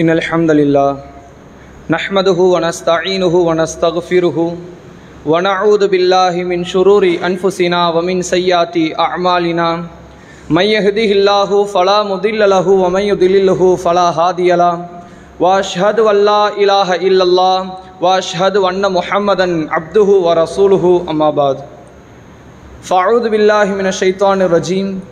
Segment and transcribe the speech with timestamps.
[0.00, 0.96] إن الحمد لله
[1.90, 4.56] نحمده ونستعينه ونستغفره
[5.26, 9.84] ونعوذ بالله من شرور أنفسنا ومن سيئات أعمالنا.
[10.50, 14.86] من يهده الله فلا مضل له ومن يضلله فلا هادي له.
[15.40, 21.04] وأشهد أن لا إله إلا الله وأشهد أن محمدا عبده ورسوله.
[21.10, 21.56] أما بعد
[22.82, 25.11] فأعوذ بالله من الشيطان الرجيم.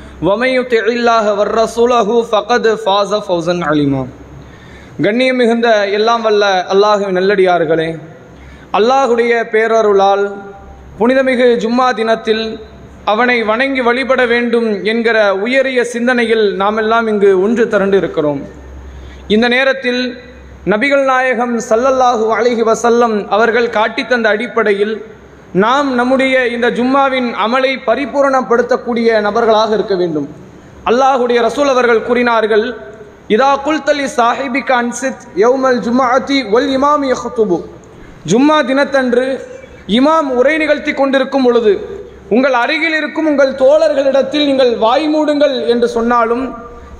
[0.21, 4.01] வமையுத்தி இல்லாஹ வர்ற சுலஹு ஃபகது ஃபாச ஃபௌசன் அலிமா.
[5.05, 7.87] கண்ணியம் மிகுந்த எல்லாம் வல்ல அல்லாஹுவின் நல்லடியார்களே
[8.79, 10.25] அல்லாஹுடைய பேரருளால்
[10.99, 12.43] புனிதமிகு ஜும்மா தினத்தில்
[13.05, 18.41] அவனை வணங்கி வழிபட வேண்டும் என்கிற உயரிய சிந்தனையில் நாமெல்லாம் இங்கு ஒன்று திரண்டு இருக்கிறோம்
[19.35, 20.01] இந்த நேரத்தில்
[20.65, 24.93] நபிகள் நாயகம் சல்லல்லாஹு அலிஹி வசல்லம் அவர்கள் காட்டித்தந்த அடிப்படையில்
[25.53, 30.27] நாம் நம்முடைய இந்த ஜும்மாவின் அமலை பரிபூரணப்படுத்தக்கூடிய நபர்களாக இருக்க வேண்டும்.
[30.89, 32.63] அல்லாஹுடைய ரசூல் அவர்கள் கூறினார்கள்
[33.35, 37.57] இதா குல்தலி சாஹிபிக் அன்சித் யௌமல் ஜும்மாத்தி ஒல் இமாம் யஹ்துபு.
[38.31, 39.25] ஜும்மா தினத்தன்று
[39.97, 41.73] இமாம் உரை நிகழ்த்தி கொண்டிருக்கும் பொழுது
[42.35, 46.45] உங்கள் அருகில் இருக்கும் உங்கள் தோழர்களிடத்தில் நீங்கள் வாய் மூடுங்கள் என்று சொன்னாலும்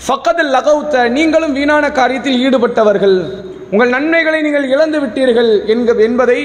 [0.08, 3.18] ஃபக்கதில் லகவுத்த நீங்களும் வீணான காரியத்தில் ஈடுபட்டவர்கள்.
[3.72, 6.40] உங்கள் நன்மைகளை நீங்கள் இழந்து விட்டீர்கள் என்க என்பதை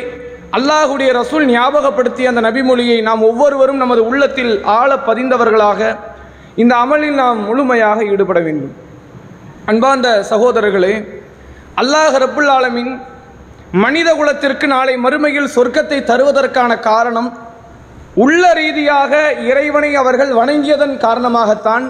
[0.55, 5.81] அல்லாஹுடைய ரசூல் ஞாபகப்படுத்திய அந்த நபிமொழியை நாம் ஒவ்வொருவரும் நமது உள்ளத்தில் ஆழ பதிந்தவர்களாக
[6.55, 8.75] இந்த அமலில் நாம் முழுமையாக ஈடுபட வேண்டும்.
[9.67, 10.95] அன்பார்ந்த சகோதரர்களே
[11.77, 13.01] அல்லாஹ் ரப்புல் ஆலமின்
[13.73, 17.39] மனித குலத்திற்கு நாளை மறுமையில் சொர்க்கத்தை தருவதற்கான காரணம்
[18.15, 21.87] உள்ள ரீதியாக இறைவனை அவர்கள் வணங்கியதன் காரணமாகத்தான்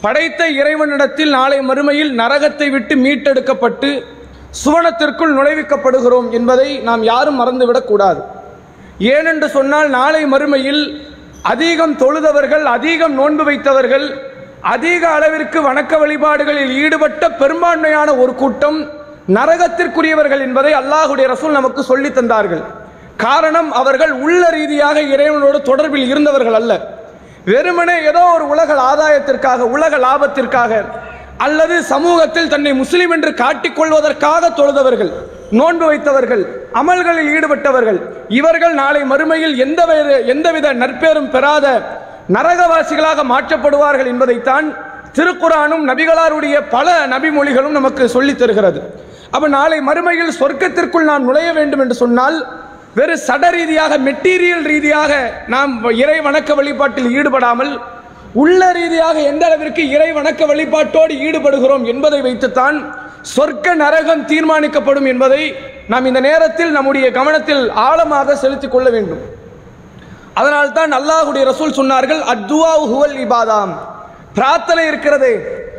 [0.00, 4.15] படைத்த இறைவனிடத்தில் நாளை மறுமையில் நரகத்தை விட்டு மீட்டெடுக்கப்பட்டு
[4.62, 8.20] சுவனத்திற்குள் நுழைவிக்கப்படுகிறோம் என்பதை நாம் யாரும் மறந்துவிடக்கூடாது.
[9.14, 10.82] ஏனென்று சொன்னால் நாளை மறுமையில்
[11.52, 14.06] அதிகம் தொழுதவர்கள் அதிகம் நோன்பு வைத்தவர்கள்
[14.74, 18.78] அதிக அளவிற்கு வணக்க வழிபாடுகளில் ஈடுபட்ட பெரும்பான்மையான ஒரு கூட்டம்
[19.36, 22.64] நரகத்திற்குரியவர்கள் என்பதை அல்லாஹுடைய ரசூல் நமக்கு சொல்லி தந்தார்கள்.
[23.26, 26.72] காரணம் அவர்கள் உள்ள ரீதியாக இறைவனோடு தொடர்பில் இருந்தவர்கள் அல்ல.
[27.52, 30.72] வெறுமனே ஏதோ ஒரு உலக ஆதாயத்திற்காக உலக லாபத்திற்காக
[31.38, 35.10] அல்லது சமூகத்தில் தன்னை முஸ்லிம் என்று காட்டிக்கொள்வதற்காக தொழுதவர்கள்
[35.50, 36.42] நோன்பு வைத்தவர்கள்
[36.72, 37.98] அமல்களில் ஈடுபட்டவர்கள்
[38.28, 39.80] இவர்கள் நாளை மறுமையில் எந்த
[40.26, 41.66] எந்தவித நற்பேரும் பெறாத
[42.32, 44.66] நரகவாசிகளாக மாற்றப்படுவார்கள் என்பதைத்தான்
[45.12, 48.80] திருக்குறானும் நபிகளாருடைய பல நபிமொழிகளும் நமக்கு சொல்லித் தருகிறது.
[49.30, 52.36] அப்போ நாளை மறுமையில் சொர்க்கத்திற்குள் நாம் நுழைய வேண்டும் என்று சொன்னால்
[52.94, 55.12] வெறு சட ரீதியாக மெட்டீரியல் ரீதியாக
[55.46, 57.72] நாம் இறை வணக்க வழிபாட்டில் ஈடுபடாமல்
[58.42, 62.78] உள்ள ரீதியாக எந்த அளவிற்கு இறை வணக்க வழிபாட்டோடு ஈடுபடுகிறோம் என்பதை வைத்துத்தான்
[63.36, 65.42] சொர்க்க நரகம் தீர்மானிக்கப்படும் என்பதை
[65.92, 69.22] நாம் இந்த நேரத்தில் நம்முடைய கவனத்தில் ஆழமாக செலுத்திக் கொள்ள வேண்டும்.
[70.34, 73.72] அதனால் தான் அல்லாஹுடைய ரசூல் சொன்னார்கள் அத்வா ஹுவல் இபாதாம்.
[74.34, 75.30] பிரார்த்தனை இருக்கிறது.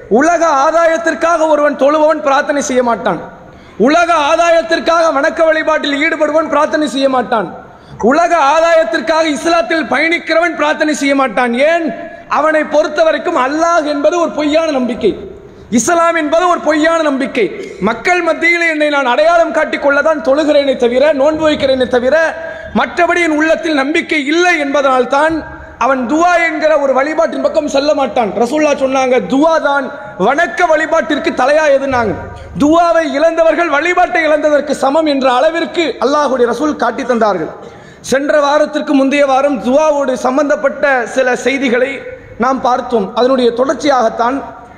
[0.09, 3.19] உலக ஆதாயத்திற்காக ஒருவன் தொழுபவன் பிரார்த்தனை செய்ய மாட்டான்.
[3.77, 7.47] உலக ஆதாயத்திற்காக வணக்க வழிபாட்டில் ஈடுபடுவன் பிரார்த்தனை செய்ய மாட்டான்.
[8.11, 11.53] உலக ஆதாயத்திற்காக இஸ்லாத்தில் பயணிக்கிறவன் பிரார்த்தனை செய்ய மாட்டான்.
[11.71, 12.15] ஏன்?
[12.37, 15.11] அவனை பொறுத்த வரைக்கும் அல்லாஹ் என்பது ஒரு பொய்யான நம்பிக்கை.
[15.77, 17.45] இஸ்லாம் என்பது ஒரு பொய்யான நம்பிக்கை.
[17.89, 22.15] மக்கள் மத்தியில் என்னை நான் அடையாளம் காட்டிக் கொள்ளதான் தொழுகிறேனே தவிர நோன்பு வைக்கிறேனே தவிர
[22.79, 25.35] மற்றபடி என் உள்ளத்தில் நம்பிக்கை இல்லை என்பதனால் தான்
[25.85, 28.31] அவன் துவா என்கிற ஒரு வழிபாட்டின் பக்கம் செல்ல மாட்டான்.
[28.43, 29.85] ரசூல்லா சொன்னாங்க துவா தான்
[30.27, 32.13] வணக்க வழிபாட்டிற்கு தலையா எதுனாங்க
[32.63, 37.51] துவாவை இழந்தவர்கள் வழிபாட்டை இழந்ததற்கு சமம் என்ற அளவிற்கு அல்லாஹுடைய ரசூல் காட்டி தந்தார்கள்.
[38.11, 41.91] சென்ற வாரத்திற்கு முந்தைய வாரம் துவாவோடு சம்பந்தப்பட்ட சில செய்திகளை
[42.43, 43.07] நாம் பார்த்தோம்.
[43.19, 44.37] அதனுடைய தொடர்ச்சியாகத்தான்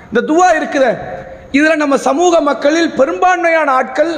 [0.09, 0.91] இந்த துவா இருக்குது
[1.57, 4.11] இதில் நம்ம சமூக மக்களில் பெரும்பான்மையான ஆட்கள்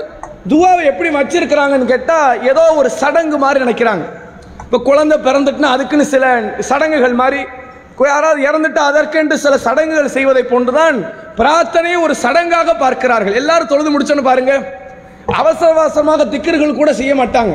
[0.51, 4.05] துவாவை எப்படி வச்சிருக்கிறாங்கன்னு கேட்டால் ஏதோ ஒரு சடங்கு மாதிரி நினைக்கிறாங்க.
[4.65, 6.25] இப்போ குழந்தை பிறந்துட்டுனா அதுக்குன்னு சில
[6.69, 7.41] சடங்குகள் மாதிரி
[8.09, 10.95] யாராவது இறந்துட்டு அதற்கென்று சில சடங்குகள் செய்வதை போன்றுதான்
[11.39, 13.35] பிரார்த்தனையை ஒரு சடங்காக பார்க்கிறார்கள்.
[13.41, 14.53] எல்லாரும் தொழுது முடிச்சோன்னு பாருங்க.
[15.41, 17.53] அவசர அவசரமாக திக்கர்கள் கூட செய்ய மாட்டாங்க.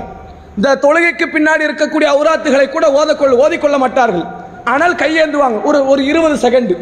[0.58, 4.26] இந்த தொழுகைக்கு பின்னாடி இருக்கக்கூடிய அவுராத்துகளை கூட ஓதக்கொள் ஓதிக்கொள்ள மாட்டார்கள்.
[4.72, 5.58] ஆனால் கையேந்துவாங்க.
[5.68, 6.74] ஒரு ஒரு இருபது செகண்டு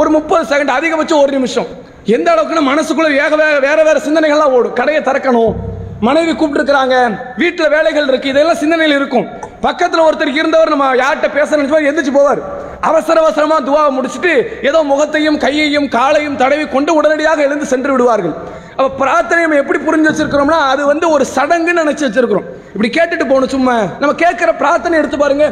[0.00, 1.68] ஒரு முப்பது செகண்ட் அதிகபட்சம் ஒரு நிமிஷம்.
[2.04, 4.72] எந்த அளவுக்குன்னு மனசுக்குள்ள வேக வேக வேற வேற சிந்தனைகள்லாம் ஓடும்.
[4.72, 5.54] கடையை திறக்கணும்.
[6.00, 6.96] மனைவி கூப்பிட்டுருக்குறாங்க.
[7.36, 8.28] வீட்டில் வேலைகள் இருக்கு.
[8.28, 9.26] இதெல்லாம் சிந்தனையில் இருக்கும்.
[9.66, 12.42] பக்கத்தில் ஒருத்தர் இருந்தவர் நம்ம யார்கிட்ட பேசணும் எந்திரிச்சு போவார்.
[12.90, 14.32] அவசர அவசரமாக துவாவை முடிச்சுட்டு
[14.68, 18.34] ஏதோ முகத்தையும் கையையும் காலையும் தடவி கொண்டு உடனடியாக எழுந்து சென்று விடுவார்கள்.
[18.76, 22.48] அப்போ பிரார்த்தனை நம்ம எப்படி புரிஞ்சு வச்சிருக்கிறோம்னா அது வந்து ஒரு சடங்குன்னு நினச்சி வச்சிருக்கிறோம்.
[22.74, 23.74] இப்படி கேட்டுட்டு போகணும் சும்மா.
[24.00, 25.46] நம்ம கேட்குற பிரார்த்தனை எடுத்து பாருங்க.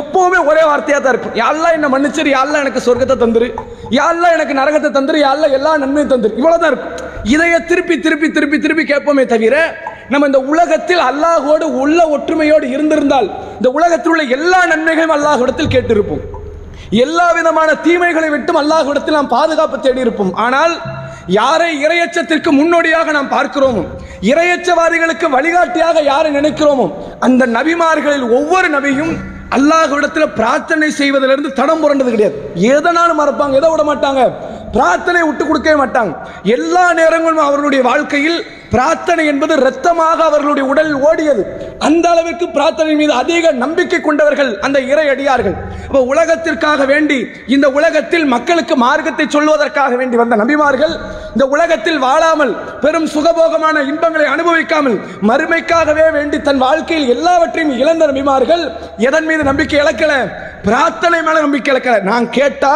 [0.00, 2.30] எப்பவுமே ஒரே வார்த்தையாக தான் இருக்கும் யாரெல்லாம் என்ன மன்னிச்சிரு.
[2.36, 3.48] யாரெல்லாம் எனக்கு சொர்க்கத்தை தந்துரு.
[3.98, 5.20] யாரெல்லாம் எனக்கு நரகத்தை தந்துரு.
[5.26, 6.38] யாரெல்லாம் எல்லா நன்மையும் தந்துரு.
[6.40, 6.94] இவ்வளோதான் இருக்கும்.
[7.34, 9.56] இதையே திருப்பி திருப்பி திருப்பி திருப்பி கேட்போமே தவிர
[10.12, 16.22] நம்ம இந்த உலகத்தில் அல்லாஹோடு உள்ள ஒற்றுமையோடு இருந்திருந்தால் இந்த உலகத்தில் உள்ள எல்லா நன்மைகளும் அல்லாஹ்விடத்தில் கேட்டிருப்போம்.
[16.98, 20.74] எல்லா விதமான தீமைகளை விட்டும் அல்லாஹ்விடத்தில் நாம் பாதுகாப்பு தேடி இருப்போம் ஆனால்
[21.28, 23.82] யாரை இரையச்சத்திற்கு முன்னோடியாக நாம் பார்க்கிறோமோ
[24.22, 26.86] இரையச்சவாதிகளுக்கு வழிகாட்டியாக யாரை நினைக்கிறோமோ
[27.20, 29.12] அந்த நபிமார்களில் ஒவ்வொரு நபியும்
[29.50, 32.36] அல்லாஹ்விடத்தில் பிரார்த்தனை செய்வதிலிருந்து தடம் புரண்டது கிடையாது.
[32.72, 34.20] எதனாலும் மறப்பாங்க எதை விட மாட்டாங்க
[34.76, 36.12] பிரார்த்தனை விட்டு கொடுக்கவே மாட்டாங்க.
[36.56, 38.38] எல்லா நேரங்களும் அவர்களுடைய வாழ்க்கையில்
[38.74, 41.42] பிரார்த்தனை என்பது ரத்தமாக அவர்களுடைய உடலில் ஓடியது.
[41.86, 45.56] அந்த அளவிற்கு பிரார்த்தனை மீது அதிக நம்பிக்கை கொண்டவர்கள் அந்த இறை அடியார்கள்.
[45.86, 47.18] இப்போ உலகத்திற்காக வேண்டி
[47.54, 50.94] இந்த உலகத்தில் மக்களுக்கு மார்க்கத்தை சொல்வதற்காக வேண்டி வந்த நபிமார்கள்
[51.34, 52.52] இந்த உலகத்தில் வாழாமல்
[52.84, 54.96] பெரும் சுகபோகமான இன்பங்களை அனுபவிக்காமல்
[55.30, 58.64] மறுமைக்காகவே வேண்டி தன் வாழ்க்கையில் எல்லாவற்றையும் இழந்த நபிமார்கள்
[59.08, 60.14] எதன் மீது நம்பிக்கை இழக்கல?
[60.68, 61.98] பிரார்த்தனை மேல நம்பிக்கை இழக்கல.
[62.10, 62.74] நான் கேட்டா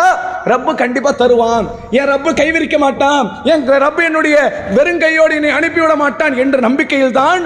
[0.53, 1.67] ரப்பு கண்டிப்பா தருவான்.
[1.99, 3.27] என் ரப்பு கைவிரிக்க மாட்டான்.
[3.53, 4.37] என் ரப்பு என்னுடைய
[4.77, 7.43] வெறுங்கையோடு என்னை அனுப்பிவிட மாட்டான் என்ற நம்பிக்கையில் தான்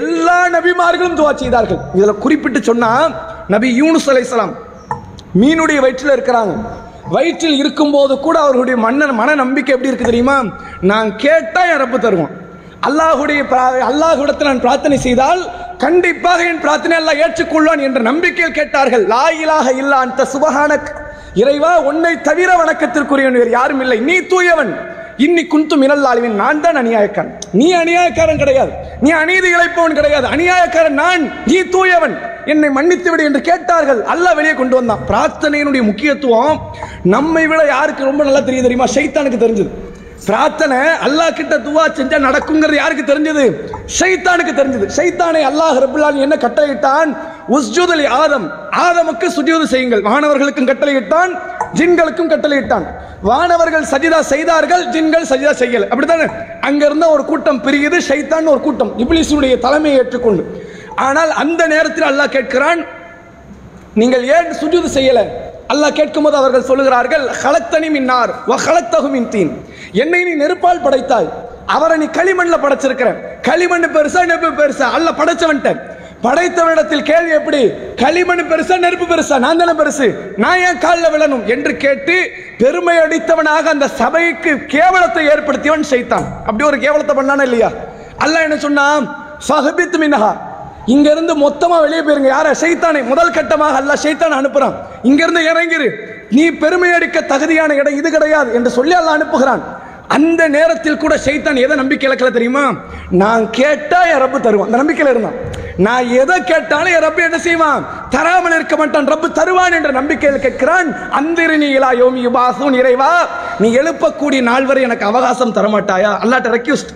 [0.00, 1.80] எல்லா நபிமார்களும் துவா செய்தார்கள்.
[1.98, 2.90] இதுல குறிப்பிட்டு சொன்னா
[3.54, 4.54] நபி யூனுஸ் அலைசலாம்
[5.42, 6.54] மீனுடைய வயிற்றில் இருக்கிறாங்க.
[7.14, 10.36] வயிற்றில் இருக்கும்போது கூட அவர்களுடைய மன்னன் மன நம்பிக்கை எப்படி இருக்கு தெரியுமா?
[10.90, 12.34] நான் கேட்டா என் ரப்பு தருவான்.
[12.86, 13.40] அல்லாஹுடைய
[13.90, 15.40] அல்லாஹுடத்தில் நான் பிரார்த்தனை செய்தால்
[15.84, 19.04] கண்டிப்பாக என் பிரார்த்தனை அல்லாஹ் ஏற்றுக்கொள்வான் என்ற நம்பிக்கையில் கேட்டார்கள்.
[19.06, 20.88] லாயிலாக இல்லா அந்த சுபஹானக்.
[21.34, 23.98] இறைவா உன்னை தவிர வணக்கத்திற்குரியவன் வேறு யாரும் இல்லை.
[24.00, 24.72] நீ தூயவன்.
[25.26, 27.32] இன்னி குந்து மினல்லாளிவன் நான் தான் அநியாயக்காரன்.
[27.52, 28.72] நீ அநியாயக்காரன் கிடையாது.
[29.00, 30.26] நீ அநீதி இழைப்பவன் கிடையாது.
[30.34, 31.22] அநியாயக்காரன் நான்.
[31.46, 32.14] நீ தூயவன்.
[32.44, 34.02] என்னை மன்னித்து விடு என்று கேட்டார்கள்.
[34.14, 35.04] அல்லாஹ் வெளியே கொண்டு வந்தான்.
[35.10, 36.60] பிரார்த்தனையினுடைய முக்கியத்துவம்
[37.02, 38.88] நம்மை விட யாருக்கு ரொம்ப நல்லா தெரியும் தெரியுமா?
[38.96, 39.72] ஷைத்தானுக்கு தெரிஞ்சது.
[40.26, 43.44] பிரார்த்தனை அல்லாஹ் கிட்ட துவா செஞ்சா நடக்குங்கிறது யாருக்கு தெரிஞ்சது?
[43.98, 44.86] ஷைத்தானுக்கு தெரிஞ்சது.
[44.96, 47.10] ஷைத்தானை அல்லாஹ் ரபுல்லான் என்ன கட்டளையிட்டான்?
[47.56, 48.46] உஸ்ஜூதலி ஆதம்.
[48.84, 50.02] ஆதமுக்கு சுஜூது செய்யுங்கள்.
[50.08, 51.32] வானவர்களுக்கும் கட்டளையிட்டான்
[51.78, 52.86] ஜின்களுக்கும் கட்டளையிட்டான்.
[53.28, 55.88] வானவர்கள் சஜிதா செய்தார்கள் ஜின்கள் சஜிதா செய்யல.
[55.92, 56.26] அப்படித்தானே?
[56.68, 58.92] அங்க இருந்த ஒரு கூட்டம் பிரியுது ஷைத்தான் ஒரு கூட்டம்.
[59.04, 60.44] இப்லிஸுடைய தலைமையை ஏற்றுக்கொண்டு.
[61.08, 62.80] ஆனால் அந்த நேரத்தில் அல்லாஹ் கேட்கிறான்
[63.94, 65.24] நீங்கள் ஏன் சுஜூது செய்யலை?
[65.72, 69.52] அல்லாஹ் கேட்கும்போது அவர்கள் சொல்லுகிறார்கள் ஹலத்தனி மின்னார் வ ஹலத்தகு மின் தீன்.
[70.02, 71.28] என்னை நீ நெருப்பால் படைத்தாய்
[71.74, 73.08] அவரை நீ களிமண்ணில் படைச்சிருக்கிற
[73.48, 74.86] களிமண் பெருசா நெருப்பு பெருசா?
[74.96, 75.70] அல்ல படைச்சவன்ட்ட
[76.24, 77.60] படைத்தவனிடத்தில் கேள்வி எப்படி?
[78.02, 79.36] களிமண் பெருசா நெருப்பு பெருசா?
[79.44, 80.06] நான் தானே பெருசு?
[80.44, 81.44] நான் ஏன் காலில் விழணும்?
[81.54, 82.16] என்று கேட்டு
[82.62, 87.70] பெருமை அடித்தவனாக அந்த சபைக்கு கேவலத்தை ஏற்படுத்தியவன் செய்தான் அப்படி ஒரு கேவலத்தை பண்ணானா இல்லையா?
[88.24, 89.04] அல்லாஹ் என்ன சொன்னான்?
[89.48, 90.32] சஹபித் மின்ஹா.
[90.94, 92.30] இங்கேருந்து மொத்தமாக வெளியே போயிருங்க.
[92.34, 92.48] யார?
[92.62, 94.76] சைத்தானை முதல் கட்டமாக அல்லாஹ் சைத்தானை அனுப்புகிறான்
[95.08, 95.88] இங்கேருந்து இறங்கிரு.
[96.36, 99.62] நீ பெருமை அடிக்க தகுதியான இடம் இது கிடையாது என்று சொல்லி அல்ல அனுப்புகிறான்.
[100.16, 102.64] அந்த நேரத்தில் கூட சைத்தான் எதை நம்பிக்கை இழக்கல தெரியுமா?
[103.22, 104.68] நான் கேட்டா என் ரப்பு தருவான்.
[104.68, 105.38] அந்த நம்பிக்கையில் இருந்தான்.
[105.86, 107.82] நான் எதை கேட்டாலும் என் ரப்பு என்ன செய்வான்?
[108.14, 109.08] தராமல் இருக்க மாட்டான்.
[109.12, 110.88] ரப்பு தருவான் என்ற நம்பிக்கையில் கேட்கிறான்.
[111.18, 113.10] அந்திரினி இலா யோமி பாசும் இறைவா
[113.62, 116.12] நீ எழுப்பக்கூடிய நாள் வரை எனக்கு அவகாசம் தரமாட்டாயா?
[116.24, 116.94] அல்லாட்ட ரெக்யூஸ்ட்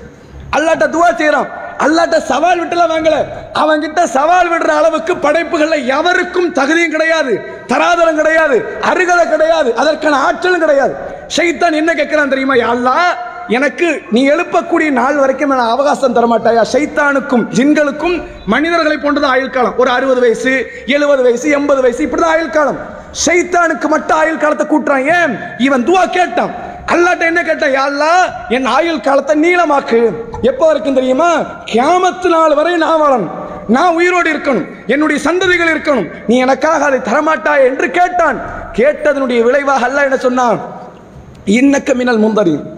[0.57, 3.17] அல்லாட்ட துவா செய்யறான் அல்லாட்ட சவால் விட்டுலாம் வாங்கல.
[3.55, 7.33] அவன்கிட்ட சவால் விடுற அளவுக்கு படைப்புகள்ல எவருக்கும் தகுதியும் கிடையாது
[7.67, 10.95] தராதரம் கிடையாது அருகதை கிடையாது அதற்கான ஆற்றலும் கிடையாது.
[11.37, 13.32] ஷைத்தான் என்ன கேட்கிறான் தெரியுமா யாழ்லா அல்லாஹ்?
[13.49, 16.65] எனக்கு நீ எழுப்பக்கூடிய நாள் வரைக்கும் நான் அவகாசம் தரமாட்டாயா?
[16.73, 22.51] ஷைத்தானுக்கும் ஜின்களுக்கும் மனிதர்களை போன்றது ஆயுள் காலம் ஒரு அறுபது வயசு எழுபது வயசு எண்பது வயசு இப்படிதான் ஆயுள்
[22.51, 22.79] காலம்
[23.27, 25.23] ஷைத்தானுக்கு மட்டும் ஆயுள் காலத்தை கூட்டுறான்.
[25.23, 25.39] ஏன்?
[25.59, 26.51] இவன் துவா கேட்டான்.
[26.87, 27.71] அல்லாட்ட என்ன கேட்டான்?
[27.71, 27.87] யா
[28.49, 30.13] என் ஆயுள் காலத்தை நீளமாக்கு.
[30.43, 31.37] எப்போ வரைக்கும் தெரியுமா?
[31.65, 33.31] கேமத்து நாள் வரை நான் வரணும்
[33.69, 34.67] நான் உயிரோடு இருக்கணும்.
[34.87, 36.11] என்னுடைய சந்ததிகள் இருக்கணும்.
[36.27, 38.41] நீ எனக்காக அதை தரமாட்டாய் என்று கேட்டான்.
[38.73, 40.61] கேட்டதனுடைய விளைவாக அல்ல என்ன சொன்னான்?
[41.47, 42.72] இன்னக்க மின்னல் முந்தரி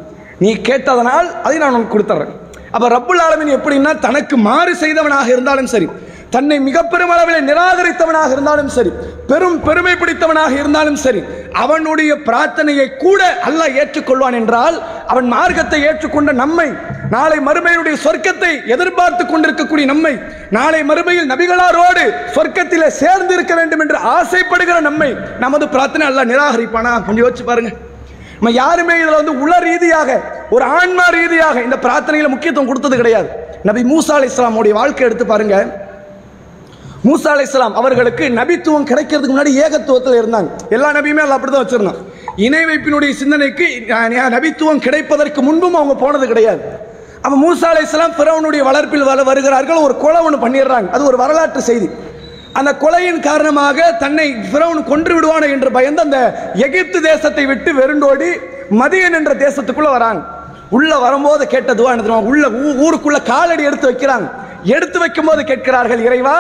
[0.45, 2.33] நீ கேட்டதனால் அதை நான் உனக்கு கொடுத்துட்றேன்
[2.75, 5.87] அப்போ ரப்புல் ஆலமின் எப்படின்னா தனக்கு மாறு செய்தவனாக இருந்தாலும் சரி
[6.35, 8.91] தன்னை மிக பெரும் அளவில் நிராகரித்தவனாக இருந்தாலும் சரி
[9.27, 11.21] பெரும் பெருமை பிடித்தவனாக இருந்தாலும் சரி
[11.63, 16.67] அவனுடைய பிரார்த்தனையை கூட அல்ல ஏற்றுக்கொள்வான் என்றால் அவன் மார்க்கத்தை ஏற்றுக்கொண்ட நம்மை
[17.11, 20.15] நாளை மறுமையினுடைய சொர்க்கத்தை எதிர்பார்த்து கொண்டிருக்கக்கூடிய நம்மை
[20.51, 22.05] நாளை மறுமையில் நபிகளாரோடு
[22.37, 26.95] சொர்க்கத்தில் சேர்ந்து இருக்க வேண்டும் என்று ஆசைப்படுகிற நம்மை நமது பிரார்த்தனை அல்ல நிராகரிப்பானா?
[27.07, 27.73] கொஞ்சம் யோசிச்சு பாருங்க.
[28.45, 30.11] நம்ம யாருமே இதில் வந்து உள ரீதியாக
[30.55, 33.29] ஒரு ஆன்மா ரீதியாக இந்த பிரார்த்தனையில் முக்கியத்துவம் கொடுத்தது கிடையாது.
[33.69, 35.55] நபி மூசா அலி இஸ்லாமுடைய வாழ்க்கை எடுத்து பாருங்க.
[37.07, 40.51] மூசா அலி இஸ்லாம் அவர்களுக்கு நபித்துவம் கிடைக்கிறதுக்கு முன்னாடி ஏகத்துவத்தில் இருந்தாங்க.
[40.77, 42.01] எல்லா நபியுமே அப்படி தான் வச்சிருந்தான்
[42.47, 43.69] இணை வைப்பினுடைய சிந்தனைக்கு
[44.37, 46.63] நபித்துவம் கிடைப்பதற்கு முன்பும் அவங்க போனது கிடையாது.
[47.25, 50.91] அப்போ மூசா அலி இஸ்லாம் பிறவனுடைய வளர்ப்பில் வள வருகிறார்கள் ஒரு கொலை ஒன்று பண்ணிடுறாங்க.
[50.97, 51.91] அது ஒரு வரலாற்று செய்தி.
[52.59, 56.19] அந்த கொலையின் காரணமாக தன்னை பிரவுன் கொன்று விடுவானோ என்று பயந்து அந்த
[56.67, 58.31] எகிப்து தேசத்தை விட்டு வெருண்டோடி
[58.81, 60.23] மதியன் என்ற தேசத்துக்குள்ள வராங்க
[60.77, 62.45] உள்ள வரும்போது கேட்ட துவா என்ன உள்ள
[62.85, 64.29] ஊருக்குள்ள காலடி எடுத்து வைக்கிறாங்க
[64.75, 66.37] எடுத்து வைக்கும் போது கேட்கிறார்கள் இறைவா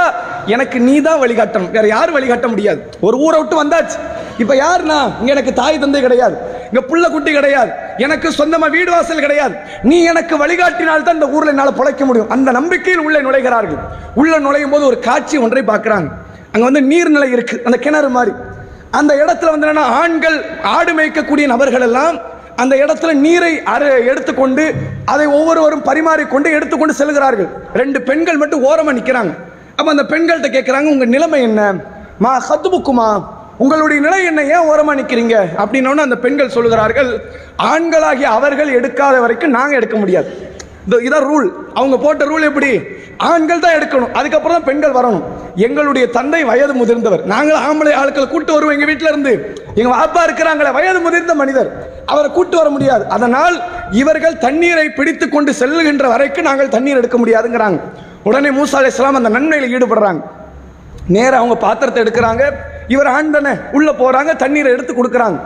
[0.54, 1.72] எனக்கு நீ தான் வழிகாட்டணும்.
[1.76, 2.80] வேற யாரும் வழிகாட்ட முடியாது.
[3.06, 3.98] ஒரு ஊரை விட்டு வந்தாச்சு.
[4.38, 6.36] இப்போ யாருன்னா இங்க எனக்கு தாய் தந்தை கிடையாது.
[6.70, 7.70] இங்க புள்ள குட்டி கிடையாது.
[7.98, 9.54] எனக்கு சொந்தமா வீடு வாசல் கிடையாது.
[9.82, 12.30] நீ எனக்கு வழிகாட்டினால் தான் இந்த ஊர்ல என்னால் பிழைக்க முடியும்.
[12.30, 13.80] அந்த நம்பிக்கையில் உள்ளே நுழைகிறார்கள்.
[14.14, 16.08] உள்ள நுழையும் போது ஒரு காட்சி ஒன்றை பார்க்குறாங்க.
[16.52, 17.62] அங்க வந்து நீர்நிலை இருக்கு.
[17.64, 18.34] அந்த கிணறு மாதிரி.
[18.90, 22.20] அந்த இடத்துல வந்து என்னென்னா ஆண்கள் ஆடு மேய்க்கக்கூடிய நபர்கள் எல்லாம்
[22.56, 24.74] அந்த இடத்துல நீரை அரு எடுத்துக்கொண்டு
[25.04, 27.48] அதை ஒவ்வொருவரும் பரிமாறிக்கொண்டு எடுத்துக்கொண்டு செல்கிறார்கள்.
[27.74, 29.34] ரெண்டு பெண்கள் மட்டும் ஓரமா நிக்கிறாங்க.
[29.76, 31.74] அப்ப அந்த பெண்கள்கிட்ட கேட்குறாங்க உங்க நிலைமை என்ன?
[32.18, 33.24] மா ஹத்துபுக்குமா
[33.62, 34.40] உங்களுடைய நிலை என்ன?
[34.54, 37.10] ஏன் ஓரமாக நிற்கிறீங்க அப்படின்னோன்னு அந்த பெண்கள் சொல்லுகிறார்கள்
[37.72, 40.30] ஆண்களாகிய அவர்கள் எடுக்காத வரைக்கும் நாங்கள் எடுக்க முடியாது.
[41.06, 41.46] இதான் ரூல்.
[41.78, 42.70] அவங்க போட்ட ரூல் எப்படி?
[43.28, 44.12] ஆண்கள் தான் எடுக்கணும்.
[44.18, 45.24] அதுக்கப்புறம் தான் பெண்கள் வரணும்.
[45.66, 47.22] எங்களுடைய தந்தை வயது முதிர்ந்தவர்.
[47.32, 49.32] நாங்கள் ஆம்பளை ஆட்களை கூட்டு வருவோம் எங்கள் வீட்டில இருந்து
[49.80, 51.70] எங்க வாப்பா இருக்கிறாங்களே வயது முதிர்ந்த மனிதர்.
[52.12, 53.04] அவரை கூட்டு வர முடியாது.
[53.16, 53.56] அதனால்
[54.02, 57.80] இவர்கள் தண்ணீரை பிடித்து கொண்டு செல்லுகின்ற வரைக்கும் நாங்கள் தண்ணீர் எடுக்க முடியாதுங்கிறாங்க.
[58.28, 60.22] உடனே மூசா அலைஹிஸ்ஸலாம் அந்த நன்மையில் ஈடுபடுறாங்க.
[61.16, 62.44] நேராக அவங்க பாத்திரத்தை எடுக்கிறாங்க.
[62.88, 63.50] இவர் ஆண் தானே?
[63.98, 65.40] போகிறாங்க தண்ணீரை எடுத்து கொடுக்குறாங்க.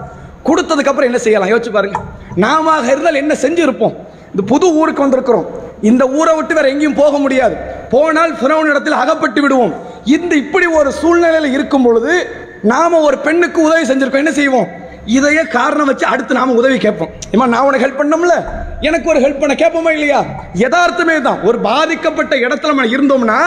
[0.44, 1.48] கொடுத்ததுக்கப்புறம் என்ன செய்யலாம்?
[1.48, 1.98] யோசிச்சு பாருங்க.
[2.34, 3.94] நாம இருந்தால் என்ன செஞ்சுருப்போம்?
[4.30, 5.46] இந்த புது ஊருக்கு வந்திருக்கிறோம்.
[5.80, 7.56] இந்த ஊரை விட்டு வேற எங்கேயும் போக முடியாது.
[7.90, 9.74] போனால் ஃபிரௌன் இடத்தில் அகப்பட்டு விடுவோம்.
[10.04, 12.26] இந்த இப்படி ஒரு சூழ்நிலையில் இருக்கும் பொழுது
[12.62, 14.22] நாம ஒரு பெண்ணுக்கு உதவி செஞ்சிருக்கோம்.
[14.24, 14.66] என்ன செய்வோம்?
[15.04, 17.08] இதையே காரணம் வச்சு அடுத்து நாம உதவி கேட்போம்.
[17.32, 18.44] ஏமா நான் உனக்கு ஹெல்ப் பண்ணோம்ல?
[18.80, 20.24] எனக்கு ஒரு ஹெல்ப் பண்ண கேட்போமா இல்லையா?
[20.54, 21.40] யதார்த்தமே தான்.
[21.42, 23.38] ஒரு பாதிக்கப்பட்ட இடத்துல நம்ம இருந்தோம்னா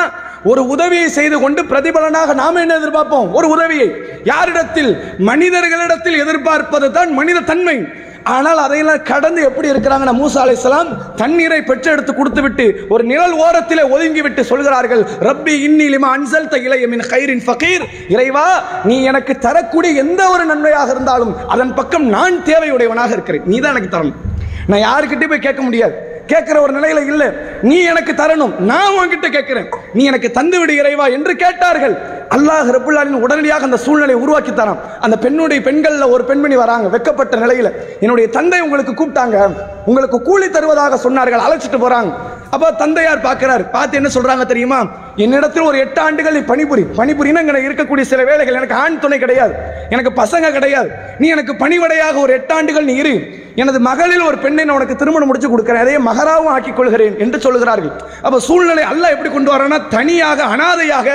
[0.44, 3.32] ஒரு உதவியை செய்து கொண்டு பிரதிபலனாக நாம என்ன எதிர்பார்ப்போம்?
[3.32, 3.96] ஒரு உதவியை.
[4.24, 5.18] யாரிடத்தில்?
[5.18, 7.86] மனிதர்களிடத்தில் எதிர்பார்ப்பது தான் மனித தன்மை.
[8.24, 14.22] ஆனால் அதையெல்லாம் கடந்து எப்படி இருக்கிறாங்கன்னா மூசா அலைஹிஸ்ஸலாம் தண்ணீரை பெற்றெடுத்து கொடுத்து விட்டு ஒரு நிழல் ஓரத்திலே ஒதுங்கி
[14.22, 17.84] விட்டு சொல்கிறார்கள் ரப்பி இன்னிலிமா அன்சல் அன்சல்த இளையமின் மின் ஃபகீர்.
[18.10, 23.44] இறைவா நீ எனக்கு தரக்கூடிய எந்த ஒரு நன்மையாக இருந்தாலும் அதன் பக்கம் நான் தேவையுடையவனாக இருக்கிறேன்.
[23.46, 24.20] நீ தான் எனக்கு தரணும்.
[24.68, 26.11] நான் யாருக்கிட்டே போய் கேட்க முடியாது.
[26.28, 27.34] கேட்கிற ஒரு நிலையில இல்ல.
[27.62, 28.58] நீ எனக்கு தரணும்.
[28.58, 29.70] நான் உன்கிட்ட கேட்கிறேன்.
[29.94, 31.98] நீ எனக்கு தந்து விடு இறைவா என்று கேட்டார்கள்.
[32.30, 34.78] அல்லாஹ் ரபுல்லாலின் உடனடியாக அந்த சூழ்நிலையை உருவாக்கி தரான்.
[35.00, 37.72] அந்த பெண்ணுடைய பெண்கள்ல ஒரு பெண்மணி வராங்க வெக்கப்பட்ட நிலையில.
[38.00, 39.56] என்னுடைய தந்தை உங்களுக்கு கூப்பிட்டாங்க.
[39.86, 42.14] உங்களுக்கு கூலி தருவதாக சொன்னார்கள் அழைச்சிட்டு போறாங்க.
[42.50, 44.88] அப்ப தந்தையார் பார்க்கிறார் பார்த்து என்ன சொல்றாங்க தெரியுமா?
[45.16, 48.56] என்னிடத்தில் ஒரு எட்டு ஆண்டுகள் நீ பணிபுரி பணிபுரினா இருக்கக்கூடிய சில வேலைகள்.
[48.56, 49.54] எனக்கு ஆண் துணை கிடையாது.
[49.90, 50.90] எனக்கு பசங்க கிடையாது.
[51.20, 53.14] நீ எனக்கு பணிவடையாக ஒரு எட்டு ஆண்டுகள் நீ இரு.
[53.56, 55.84] எனது மகளில் ஒரு பெண்ணை நான் உனக்கு திருமணம் முடிச்சு கொடுக்கிறேன்.
[55.84, 57.94] அதே மகராவும் ஆக்கிக் கொள்கிறேன் என்று சொல்லுகிறார்கள்.
[58.22, 61.08] அப்ப சூழ்நிலை அல்லாஹ் எப்படி கொண்டு வரனா தனியாக அனாதையாக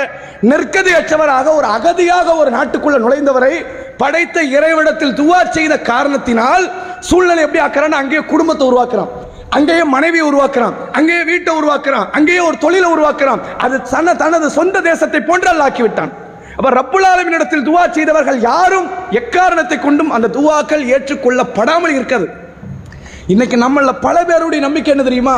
[0.50, 3.54] நெற்கதையற்றவராக ஒரு அகதியாக ஒரு நாட்டுக்குள்ள நுழைந்தவரை
[3.96, 6.66] படைத்த இறைவிடத்தில் துவா செய்த காரணத்தினால்
[7.00, 9.12] சூழ்நிலை எப்படி ஆக்குறான்னு அங்கேயே குடும்பத்தை உருவாக்குறான்.
[9.56, 10.74] அங்கேயே மனைவியை உருவாக்குறான்.
[10.98, 12.06] அங்கேயே வீட்டை உருவாக்குறான்.
[12.16, 13.40] அங்கேயே ஒரு தொழிலை உருவாக்குறான்.
[13.64, 16.12] அது தன தனது சொந்த தேசத்தை போன்று அல்லாக்கி விட்டான்
[16.58, 17.06] அப்ப ரப்புல்
[17.38, 18.86] இடத்தில் துவா செய்தவர்கள் யாரும்
[19.20, 22.28] எக்காரணத்தை கொண்டும் அந்த துவாக்கள் ஏற்றுக்கொள்ளப்படாமல் இருக்கிறது
[23.32, 25.36] இன்னைக்கு நம்மள பல பேருடைய நம்பிக்கை என்ன தெரியுமா?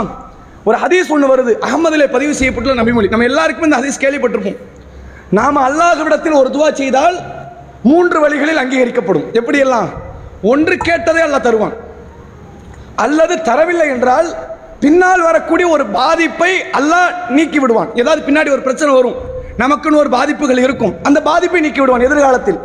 [0.69, 1.53] ஒரு ஹதீஸ் ஒன்று வருது.
[1.67, 4.59] அகமதிலே பதிவு செய்யப்பட்டுள்ள நபிமொழி நம்ம எல்லாருக்குமே இந்த ஹதீஸ் கேள்விப்பட்டிருப்போம்.
[5.39, 7.17] நாம அல்லாஹ்விடத்தில் ஒரு துவா செய்தால்
[7.91, 9.27] மூன்று வழிகளில் அங்கீகரிக்கப்படும்.
[9.41, 9.89] எப்படி எல்லாம்
[10.53, 11.77] ஒன்று கேட்டதே அல்லாஹ் தருவான்.
[13.05, 14.29] அல்லது தரவில்லை என்றால்
[14.83, 17.91] பின்னால் வரக்கூடிய ஒரு பாதிப்பை அல்லாஹ் நீக்கி விடுவான்.
[17.95, 19.17] ஏதாவது பின்னாடி ஒரு பிரச்சனை வரும்.
[19.63, 20.93] நமக்குன்னு ஒரு பாதிப்புகள் இருக்கும்.
[21.03, 22.59] அந்த பாதிப்பை நீக்கி விடுவான் எதிர்காலத்தில்.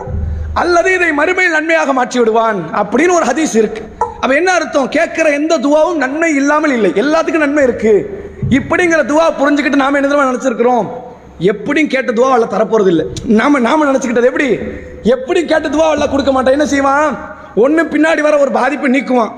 [0.62, 3.82] அல்லது இதை மறுமையில் நன்மையாக மாற்றி விடுவான் அப்படின்னு ஒரு ஹதீஸ் இருக்கு.
[4.24, 4.90] அப்ப என்ன அர்த்தம்?
[4.90, 6.92] கேட்கிற எந்த துவாவும் நன்மை இல்லாமல் இல்லை.
[7.04, 7.94] எல்லாத்துக்கும் நன்மை இருக்கு.
[8.58, 10.86] இப்படிங்கிற துவா புரிஞ்சுக்கிட்டு நாம என்ன நினைச்சிருக்கிறோம்?
[11.52, 13.06] எப்படியும் கேட்ட துவா அல்ல தரப்போறது இல்லை
[13.40, 14.50] நாம நாம நினைச்சுக்கிட்டது எப்படி?
[15.16, 16.58] எப்படி கேட்ட துவா அல்ல கொடுக்க மாட்டான்.
[16.58, 17.18] என்ன செய்வான்?
[17.56, 19.34] ஒன்று பின்னாடி வர ஒரு பாதிப்பை நீக்குவான்.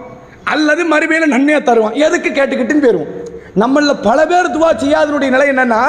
[0.45, 1.93] அல்லது மறுமையில நன்மையா தருவான்.
[1.93, 3.13] எதுக்கு கேட்டுக்கிட்டுன்னு போயிருவோம்.
[3.61, 5.81] நம்மள பல பேர் துவா செய்யாதனுடைய நிலை என்னன்னா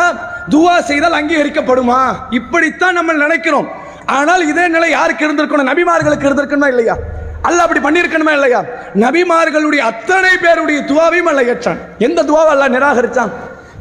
[0.50, 2.00] துவா செய்தால் அங்கீகரிக்கப்படுமா?
[2.30, 3.68] இப்படித்தான் நம்ம நினைக்கிறோம்.
[4.06, 5.70] ஆனால் இதே நிலை யாருக்கு இருந்திருக்கணும்?
[5.70, 6.96] நபிமார்களுக்கு இருந்திருக்கணுமா இல்லையா?
[7.42, 8.64] அல்ல அப்படி பண்ணியிருக்கணுமா இல்லையா?
[8.94, 11.76] நபிமார்களுடைய அத்தனை பேருடைய துவாவையும் அல்ல ஏற்றான்.
[11.98, 13.32] எந்த துவாவை அல்ல நிராகரித்தான்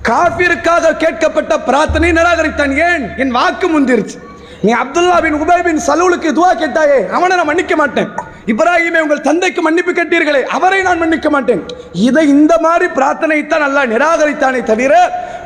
[0.09, 2.73] காபிருக்காக கேட்கப்பட்ட பிரார்த்தனை நிராகரித்தான்.
[2.89, 3.09] ஏன்?
[3.17, 4.17] என் வாக்கு முந்திருச்சு.
[4.61, 8.09] நீ அப்துல்லா பின் உபய் பின் சலூலுக்கு துவா கேட்டாயே அவனை நான் மன்னிக்க மாட்டேன்.
[8.51, 11.61] இப்ராஹிமே உங்கள் தந்தைக்கு மன்னிப்பு கேட்டீர்களே அவரை நான் மன்னிக்க மாட்டேன்.
[12.07, 14.93] இதை இந்த மாதிரி பிரார்த்தனைத்தான் நல்லா நிராகரித்தானே தவிர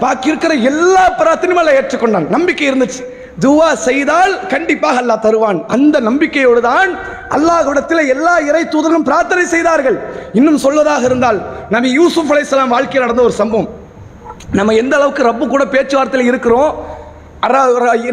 [0.01, 2.27] பாக்கி இருக்கிற எல்லா பிரார்த்தனையும் அல்ல ஏற்றுக்கொண்டான்.
[2.35, 3.01] நம்பிக்கை இருந்துச்சு.
[3.43, 5.59] துவா செய்தால் கண்டிப்பாக அல்லாஹ் தருவான்.
[5.75, 6.91] அந்த நம்பிக்கையோடு தான்
[7.37, 9.97] அல்லாஹ்விடத்தில் எல்லா இறை தூதர்களும் பிரார்த்தனை செய்தார்கள்.
[10.39, 11.39] இன்னும் சொல்வதாக இருந்தால்
[11.75, 13.69] நபி யூசுப் அலைசலாம் வாழ்க்கையில் நடந்த ஒரு சம்பவம்.
[14.59, 16.71] நம்ம எந்த அளவுக்கு ரப்பு கூட பேச்சுவார்த்தையில் இருக்கிறோம்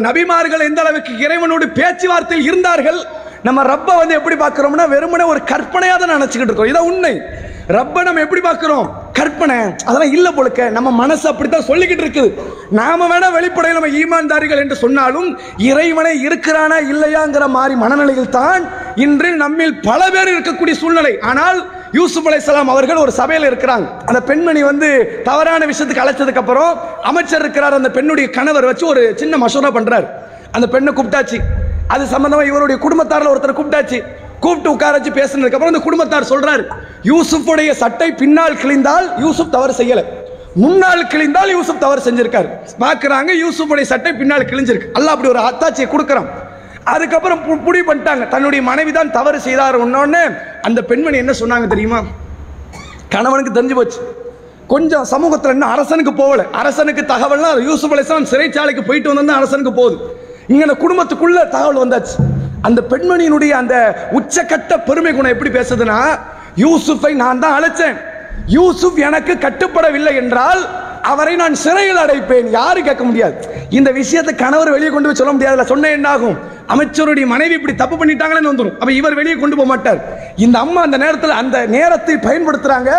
[0.07, 2.99] நபிமார்கள் எந்த அளவுக்கு இறைவனோடு பேச்சுவார்த்தையில் இருந்தார்கள்
[3.43, 6.67] நம்ம ரப்பை வந்து எப்படி பார்க்குறோம்னா வெறுமனே ஒரு கற்பனையாக தான் நினச்சிக்கிட்டு இருக்கோம்.
[6.67, 7.21] இதான் உண்மை.
[7.67, 8.89] ரப்பை நம்ம எப்படி பார்க்குறோம்?
[9.13, 9.55] கற்பனை.
[9.85, 10.69] அதெல்லாம் இல்லை போலுக்க.
[10.69, 12.33] நம்ம மனசு அப்படித்தான் சொல்லிக்கிட்டு இருக்குது.
[12.69, 19.79] நாம வேணா வெளிப்படையில் நம்ம ஈமான்தாரிகள் என்று சொன்னாலும் இறைவனை இருக்கிறானா இல்லையாங்கிற மாதிரி மனநிலையில் தான் இன்று நம்மில்
[19.79, 21.19] பல பேர் இருக்கக்கூடிய சூழ்நிலை.
[21.19, 23.87] ஆனால் யூசுப் அலைஹிஸ்ஸலாம் அவர்கள் ஒரு சபையில் இருக்கிறாங்க.
[24.05, 27.73] அந்த பெண்மணி வந்து தவறான விஷயத்துக்கு அழைச்சதுக்கு அப்புறம் அமைச்சர் இருக்கிறார்.
[27.73, 30.07] அந்த பெண்ணுடைய கணவர் வச்சு ஒரு சின்ன மசோதா பண்றார்.
[30.51, 31.39] அந்த பெண்ணை கூப்பிட்டாச்சு.
[31.87, 34.03] அது சம்பந்தமாக இவருடைய குடும்பத்தாரில் ஒருத்தர் கூப்பிட்டாச்சு.
[34.39, 36.67] கூப்பிட்டு உட்கார வச்சு பேசுனதுக்கப்புறம் அந்த குடும்பத்தார் சொல்றாரு
[37.03, 40.03] யூசுஃபுடைய சட்டை பின்னால் கிழிந்தால் யூசுப் தவறு செய்யலை.
[40.55, 42.49] முன்னால் கிழிந்தால் யூசுப் தவறு செஞ்சிருக்காரு.
[42.79, 44.91] பார்க்குறாங்க யூசுஃபுடைய சட்டை பின்னால் கிழிஞ்சிருக்கு.
[44.93, 46.25] அல்ல அப்படி ஒரு அத்தாட்சியை கொடுக்குறான்.
[46.83, 48.27] அதுக்கப்புறம் பு- முடிவு பண்ணிட்டாங்க.
[48.27, 52.01] தன்னுடைய மனைவி தான் தவறு செய்தார் ஒன்னொன்னு அந்த பெண்மணி என்ன சொன்னாங்க தெரியுமா?
[53.09, 54.15] கணவனுக்கு தெரிஞ்சு போச்சு.
[54.67, 56.43] கொஞ்சம் சமூகத்தில் இன்னும் அரசனுக்கு போகல.
[56.51, 60.25] அரசனுக்கு தகவல்னா யூசுப் அலிஸ்லாம் சிறைச்சாலைக்கு போயிட்டு வந்தா அரசனுக்கு போகுது.
[60.53, 62.15] இங்கே குடும்பத்துக்குள்ள தகவல் வந்தாச்சு.
[62.67, 63.75] அந்த பெண்மணியினுடைய அந்த
[64.17, 65.99] உச்சக்கட்ட பெருமை குணம் எப்படி பேசுதுன்னா
[66.63, 67.97] யூசுஃபை நான் தான் அழைச்சேன்.
[68.57, 70.61] யூசுப் எனக்கு கட்டுப்படவில்லை என்றால்
[71.11, 72.47] அவரை நான் சிறையில் அடைப்பேன்.
[72.59, 73.35] யாரு கேட்க முடியாது.
[73.77, 76.37] இந்த விஷயத்தை கணவர் வெளியே கொண்டு போய் சொல்ல முடியாதுல சொன்ன என்ன ஆகும்?
[76.73, 79.99] அமைச்சருடைய மனைவி இப்படி தப்பு பண்ணிட்டாங்களேன்னு வந்துடும் அப்ப இவர் வெளியே கொண்டு போக மாட்டார்.
[80.45, 82.91] இந்த அம்மா அந்த நேரத்தில் அந்த நேரத்தை பயன்படுத்துறாங்க.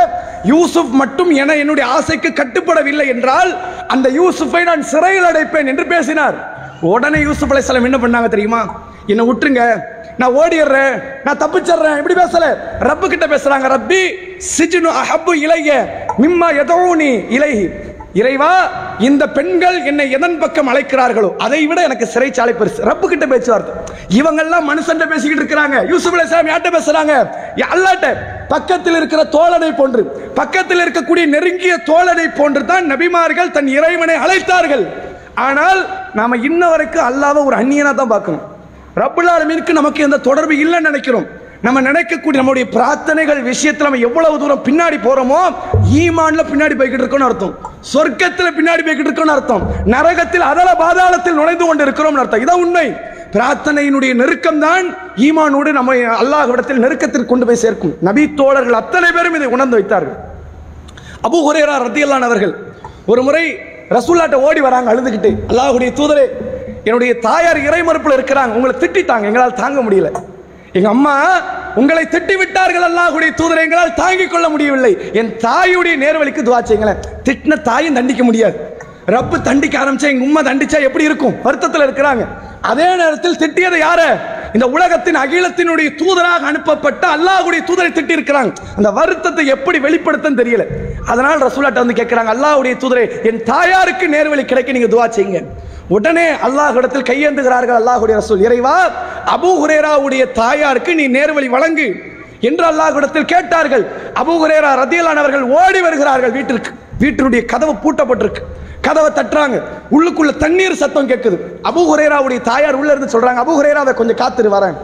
[0.52, 3.50] யூசுப் மட்டும் என என்னுடைய ஆசைக்கு கட்டுப்படவில்லை என்றால்
[3.94, 6.38] அந்த யூசுஃபை நான் சிறையில் அடைப்பேன் என்று பேசினார்.
[6.80, 8.82] உடனே யூசுப் அலைசலம் என்ன பண்ணாங்க தெரியுமா?
[9.06, 9.82] என்னை விட்டுருங்க.
[10.18, 11.02] நான் ஓடிடுறேன்.
[11.24, 11.96] நான் தப்பிச்சிடுறேன்.
[11.96, 12.56] இப்படி பேசல.
[12.80, 14.02] ரப்பு கிட்ட பேசுறாங்க ரப்பி
[14.58, 15.84] சிஜுனு அஹப்பு இலைய
[16.18, 17.68] மிம்மா எதோனி இலைஹி.
[18.12, 18.68] இறைவா
[18.98, 22.80] இந்த பெண்கள் என்னை எதன் பக்கம் அழைக்கிறார்களோ அதை விட எனக்கு சிறைச்சாலை பெருசு.
[22.82, 23.74] ரப்பு கிட்ட பேச்சுவார்த்தை.
[24.20, 25.88] இவங்கெல்லாம் மனுஷன் பேசிக்கிட்டு இருக்கிறாங்க.
[25.88, 27.28] யூசுப் அலைஹிஸ்ஸலாம் யார்கிட்ட பேசுறாங்க?
[27.74, 28.16] அல்லாட்ட
[28.48, 30.04] பக்கத்தில் இருக்கிற தோழனை போன்று
[30.34, 34.86] பக்கத்தில் இருக்கக்கூடிய நெருங்கிய தோழனை போன்று தான் நபிமார்கள் தன் இறைவனை அழைத்தார்கள்.
[35.46, 35.80] ஆனால்
[36.18, 38.44] நாம இன்ன வரைக்கும் அல்லாவை ஒரு அந்நியனா தான் பார்க்கணும்.
[39.02, 39.30] ரப்புல்
[39.80, 41.26] நமக்கு எந்த தொடர்பு இல்லைன்னு நினைக்கிறோம்.
[41.66, 45.40] நம்ம நினைக்கக்கூடிய நம்முடைய பிரார்த்தனைகள் விஷயத்துல நம்ம எவ்வளவு தூரம் பின்னாடி போறோமோ
[46.00, 47.54] ஈமான்ல பின்னாடி போய்கிட்டு இருக்கோம்னு அர்த்தம்.
[47.92, 49.62] சொர்க்கத்துல பின்னாடி போய்கிட்டு இருக்கோம்னு அர்த்தம்.
[49.94, 52.42] நரகத்தில் அதல பாதாளத்தில் நுழைந்து கொண்டு இருக்கிறோம்னு அர்த்தம்.
[52.44, 52.86] இதான் உண்மை.
[53.34, 54.86] பிரார்த்தனையினுடைய நெருக்கம் தான்
[55.26, 57.94] ஈமானோடு நம்ம அல்லாஹ்விடத்தில் நெருக்கத்தில் கொண்டு போய் சேர்க்கும்.
[58.08, 60.18] நபி தோழர்கள் அத்தனை பேரும் இதை உணர்ந்து வைத்தார்கள்.
[61.26, 62.54] அபு ஹுரேரா ரத்தியல்லான் அவர்கள்
[63.12, 63.44] ஒரு முறை
[63.90, 65.30] ரசூல்லாட்ட ஓடி வராங்க அழுதுகிட்டு.
[65.48, 66.26] அல்லாஹுடைய தூதரே
[66.84, 68.52] என்னுடைய தாயார் இறை மறுப்பில் இருக்கிறாங்க.
[68.58, 70.10] உங்களை திட்டிட்டாங்க எங்களால் தாங்க முடியல.
[70.72, 71.14] எங்க அம்மா
[71.74, 74.92] உங்களை திட்டி விட்டார்கள் அல்லாஹுடைய தூதரை எங்களால் தாங்கிக் கொள்ள முடியவில்லை.
[75.12, 77.00] என் தாயுடைய நேர்வழிக்கு துவா செய்யுங்களேன்.
[77.24, 78.56] திட்டின தாயும் தண்டிக்க முடியாது.
[79.14, 81.34] ரப்பு தண்டிக்க ஆரம்பிச்சா எங்க உண்மை தண்டிச்சா எப்படி இருக்கும்?
[81.44, 82.22] வருத்தத்தில் இருக்கிறாங்க.
[82.70, 84.00] அதே நேரத்தில் திட்டியது யார?
[84.56, 88.52] இந்த உலகத்தின் அகிலத்தினுடைய தூதராக அனுப்பப்பட்ட அல்லாஹுடைய தூதரை திட்டி இருக்கிறாங்க.
[88.78, 90.64] அந்த வருத்தத்தை எப்படி வெளிப்படுத்தன்னு தெரியல.
[91.12, 95.40] அதனால் ரசூலாட்ட வந்து கேட்கிறாங்க அல்லாஹுடைய தூதரை என் தாயாருக்கு நேர்வழி கிடைக்க நீங்க துவா செய்யுங்க.
[95.96, 98.44] உடனே அல்லாஹிடத்தில் கையேந்துகிறார்கள் அல்லாஹுடைய ரசூல்.
[98.48, 98.76] இறைவா
[99.36, 101.88] அபு ஹுரேராவுடைய தாயாருக்கு நீ நேர்வழி வழங்கு
[102.48, 103.86] என்று அல்லாஹிடத்தில் கேட்டார்கள்.
[104.22, 106.72] அபு ஹுரேரா ரத்தியலானவர்கள் ஓடி வருகிறார்கள் வீட்டிற்கு.
[107.00, 108.42] வீட்டினுடைய கதவு பூட்டப்பட்டிருக்கு.
[108.86, 109.56] கதவை தட்டுறாங்க.
[109.96, 111.36] உள்ளுக்குள்ள தண்ணீர் சத்தம் கேட்குது
[111.68, 114.78] அபு ஹுரேராவுடைய தாயார் உள்ள இருந்து சொல்றாங்க அபூ அதை கொஞ்சம் காத்துட்டு வரேன்.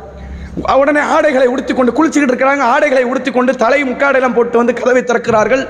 [0.81, 2.65] உடனே ஆடைகளை உடுத்தி கொண்டு குளிச்சுக்கிட்டு இருக்கிறாங்க.
[2.75, 5.63] ஆடைகளை உடுத்தி கொண்டு தலை முக்காடெல்லாம் போட்டு வந்து கதவை திறக்கிறார்கள்.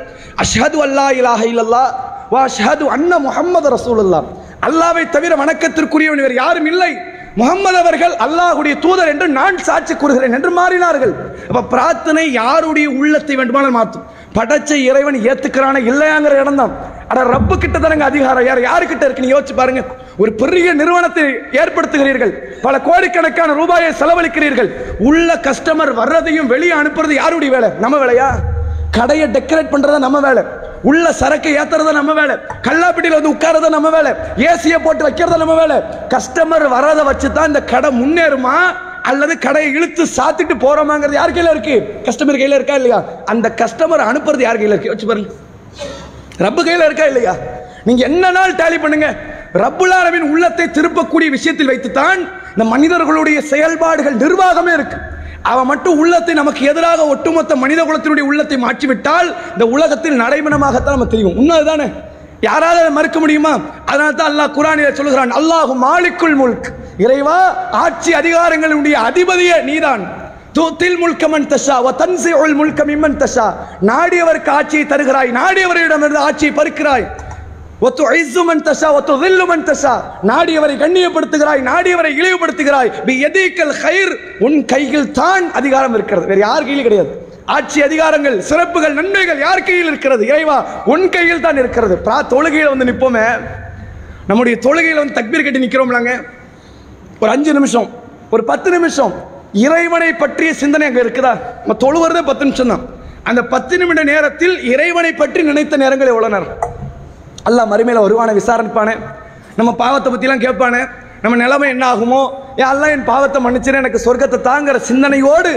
[0.43, 1.85] அஷ்ஹது அல்லா இலாஹ இல்லல்லா
[2.33, 4.27] வா அஷ்ஹது அன்ன ரசூல் ரசூலுல்லாஹ்.
[4.67, 6.93] அல்லாவை தவிர வணக்கத்திற்குரியவன் இவர் யாரும் இல்லை.
[7.39, 11.13] முகம்மது அவர்கள் அல்லாஹுடைய தூதர் என்று நான் சாட்சி கூறுகிறேன் என்று மாறினார்கள்.
[11.49, 14.05] அப்ப பிரார்த்தனை யாருடைய உள்ளத்தை வேண்டுமானால் மாற்றும்.
[14.37, 16.73] படைச்ச இறைவன் ஏத்துக்கிறான இல்லையாங்கிற இடம் தான்.
[17.09, 18.47] ஆனா ரப்பு கிட்ட தானங்க அதிகாரம்.
[18.49, 19.25] யார் யாருக்கிட்ட கிட்ட இருக்கு?
[19.27, 19.83] நீ யோசிச்சு பாருங்க.
[20.23, 21.25] ஒரு பெரிய நிறுவனத்தை
[21.63, 22.33] ஏற்படுத்துகிறீர்கள்.
[22.67, 24.71] பல கோடிக்கணக்கான ரூபாயை செலவழிக்கிறீர்கள்.
[25.09, 27.71] உள்ள கஸ்டமர் வர்றதையும் வெளியே அனுப்புறது யாருடைய வேலை?
[27.85, 28.29] நம்ம வேலையா?
[28.99, 30.45] கடையை டெக்கரேட் பண்றதா நம்ம வேலை.
[30.91, 32.35] உள்ள சரக்கு ஏத்துறத நம்ம வேலை.
[32.67, 34.13] கல்லாப்பிட்டியில வந்து உட்காரத நம்ம வேலை.
[34.37, 35.77] ஏசியை போட்டு வைக்கிறத நம்ம வேலை.
[36.15, 38.57] கஸ்டமர் வராத வச்சு தான் இந்த கடை முன்னேறுமா?
[39.11, 42.03] அல்லது கடையை இழுத்து சாத்திட்டு போறோமாங்கிறது யார் கையில் இருக்கு?
[42.07, 43.05] கஸ்டமர் கையில் இருக்கா இல்லையா?
[43.25, 44.93] அந்த கஸ்டமர் அனுப்புறது யார் கையில் இருக்கு?
[44.93, 45.31] வச்சு பாருங்க.
[46.45, 47.35] ரப்பு கையில் இருக்கா இல்லையா?
[47.85, 49.09] நீங்க என்ன நாள் டேலி பண்ணுங்க?
[49.63, 52.21] ரப்புலாரவின் உள்ளத்தை திருப்பக்கூடிய விஷயத்தில் வைத்துத்தான்
[52.55, 54.97] இந்த மனிதர்களுடைய செயல்பாடுகள் நிர்வாகமே இருக்கு.
[55.51, 61.37] அவன் மட்டும் உள்ளத்தை நமக்கு எதிராக ஒட்டுமொத்த மனித குலத்தினுடைய உள்ளத்தை மாற்றிவிட்டால் இந்த உலகத்தில் நடைமணமாகத்தான் நம்ம தெரியும்.
[61.41, 61.89] உண்மைதானே
[62.49, 63.53] யாராவது அதை மறுக்க முடியுமா?
[63.91, 66.69] அதனால தான் அல்லாஹ் குரானில் சொல்லுகிறான் அல்லாஹு மாலிக்குள் முல்க்.
[67.05, 67.39] இறைவா
[67.85, 70.03] ஆட்சி அதிகாரங்களுடைய அதிபதியே நீதான்.
[70.57, 73.47] தூத்தில் முல்கமன் தஷா வ தன்சிஉல் முல்கம் இம்மன் தஷா.
[73.91, 77.07] நாடியவருக்கு ஆட்சியை தருகிறாய் நாடியவரிடமிருந்து ஆட்சியை பறுக்கிறாய்.
[80.31, 82.91] நாடியவரை கண்ணியப்படுத்துகிறாய் நாடியவரை இழிவுபடுத்துகிறாய்.
[83.07, 84.13] பி எதீக்கல் ஹைர்
[84.47, 86.27] உன் கையில் தான் அதிகாரம் இருக்கிறது.
[86.31, 87.13] வேற யார் கையில் கிடையாது.
[87.57, 90.23] ஆட்சி அதிகாரங்கள் சிறப்புகள் நன்மைகள் யார் கையில் இருக்கிறது?
[90.33, 90.57] இறைவா
[90.93, 91.97] உன் கையில் தான் இருக்கிறது.
[92.07, 93.27] பிரா தொழுகையில் வந்து நிற்போமே
[94.29, 96.13] நம்முடைய தொழுகையில் வந்து தக்பீர் கட்டி நிற்கிறோம்லாங்க
[97.23, 97.89] ஒரு அஞ்சு நிமிஷம்
[98.35, 99.13] ஒரு பத்து நிமிஷம்.
[99.67, 101.33] இறைவனை பற்றிய சிந்தனை அங்கே இருக்குதா?
[101.61, 102.87] நம்ம தொழுவுறதே பத்து நிமிஷம் தான்
[103.31, 106.55] அந்த பத்து நிமிட நேரத்தில் இறைவனை பற்றி நினைத்த நேரங்கள் எவ்வளோ நேரம்?
[107.49, 108.95] அல்லாஹ் மறுமையில் வருவானே விசாரணிப்பானே
[109.59, 110.83] நம்ம பாவத்தை பற்றிலாம் கேட்பானே.
[111.23, 112.23] நம்ம நிலைமை என்ன ஆகுமோ
[112.63, 115.53] ஏன் என் பாவத்தை மன்னிச்சிரு எனக்கு சொர்க்கத்தை தாங்கிற சிந்தனையோடு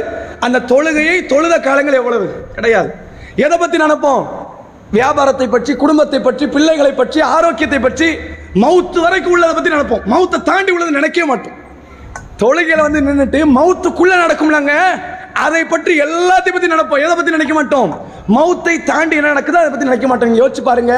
[0.46, 2.28] அந்த தொழுகையை தொழுத காலங்கள் எவ்வளவு?
[2.56, 2.90] கிடையாது.
[3.46, 4.24] எதை பற்றி நினைப்போம்?
[4.98, 8.08] வியாபாரத்தை பற்றி குடும்பத்தை பற்றி பிள்ளைகளை பற்றி ஆரோக்கியத்தை பற்றி
[8.64, 10.04] மவுத்து வரைக்கும் உள்ளதை பற்றி நினைப்போம்.
[10.14, 11.57] மவுத்தை தாண்டி உள்ளதை நினைக்கவே மாட்டோம்.
[12.42, 14.74] தொழுகையில் வந்து நின்றுட்டு மவுத்துக்குள்ள நடக்கும்லங்க.
[15.46, 17.92] அதை பற்றி எல்லாத்தையும் பத்தி நடப்போம் எதை பத்தி நினைக்க மாட்டோம்?
[18.36, 20.38] மவுத்தை தாண்டி என்ன நடக்குதோ அதை பத்தி நினைக்க மாட்டோம்.
[20.42, 20.96] யோசிச்சு பாருங்க.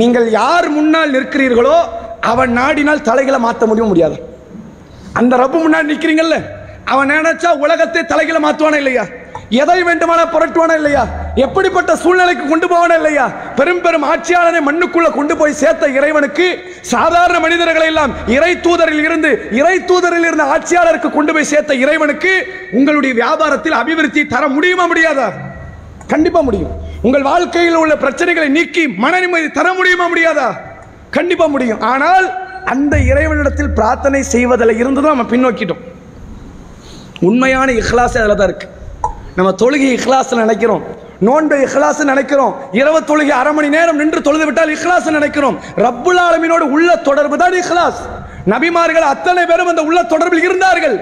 [0.00, 1.76] நீங்கள் யார் முன்னால் நிற்கிறீர்களோ
[2.32, 4.16] அவன் நாடினால் தலைகளை மாற்ற முடியும் முடியாது.
[5.20, 6.36] அந்த ரப்பு முன்னாடி நிற்கிறீங்கல்ல
[6.92, 9.04] அவன் நினைச்சா உலகத்தை தலைகளை மாற்றுவானே இல்லையா?
[9.50, 11.02] எதை வேண்டுமான புரட்டுவானா இல்லையா?
[11.44, 13.24] எப்படிப்பட்ட சூழ்நிலைக்கு கொண்டு போவானா இல்லையா?
[13.58, 16.46] பெரும் பெரும் ஆட்சியாளனை மண்ணுக்குள்ள கொண்டு போய் சேர்த்த இறைவனுக்கு
[16.92, 22.32] சாதாரண மனிதர்களை எல்லாம் இறை தூதரில் இருந்து இறை தூதரில் இருந்த ஆட்சியாளருக்கு கொண்டு போய் சேர்த்த இறைவனுக்கு
[22.72, 25.28] உங்களுடைய வியாபாரத்தில் அபிவிருத்தி தர முடியுமா முடியாதா?
[26.12, 26.72] கண்டிப்பா முடியும்.
[27.02, 30.48] உங்கள் வாழ்க்கையில் உள்ள பிரச்சனைகளை நீக்கி மன நிம்மதி தர முடியுமா முடியாதா?
[31.10, 31.80] கண்டிப்பா முடியும்.
[31.92, 32.26] ஆனால்
[32.64, 35.82] அந்த இறைவனிடத்தில் பிரார்த்தனை செய்வதில் இருந்து தான் நம்ம பின்னோக்கிட்டோம்.
[37.28, 38.78] உண்மையான இஹ்லாஸ் அதில் தான் இருக்குது
[39.40, 40.82] நம்ம தொழுகை இஹ்லாஸ் நினைக்கிறோம்.
[41.26, 42.52] நோன்பை இஹ்லாஸ் நினைக்கிறோம்.
[42.78, 45.56] இரவு தொழுகை அரை மணி நேரம் நின்று தொழுது விட்டால் இஹ்லாஸ் நினைக்கிறோம்.
[45.84, 48.00] ரப்புல் ஆலமீனோடு உள்ள தொடர்பு தான் இஹ்லாஸ்.
[48.52, 50.96] நபிமார்கள் அத்தனை பேரும் அந்த உள்ள தொடர்பில் இருந்தார்கள்.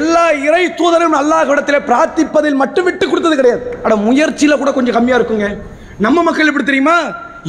[0.00, 3.62] எல்லா இறை தூதரும் அல்லாஹ்விடத்திலே பிரார்த்திப்பதில் மட்டும் விட்டு கொடுத்தது கிடையாது.
[3.84, 5.48] அட முயற்சியில கூட கொஞ்சம் கம்மியா இருக்குங்க.
[6.06, 6.96] நம்ம மக்கள் எப்படி தெரியுமா?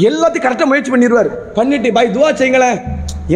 [0.09, 1.29] எல்லாத்தையும் கரெக்டாக முயற்சி பண்ணிடுவார்.
[1.59, 2.79] பண்ணிட்டு பாய் துவா செய்யுங்களேன்.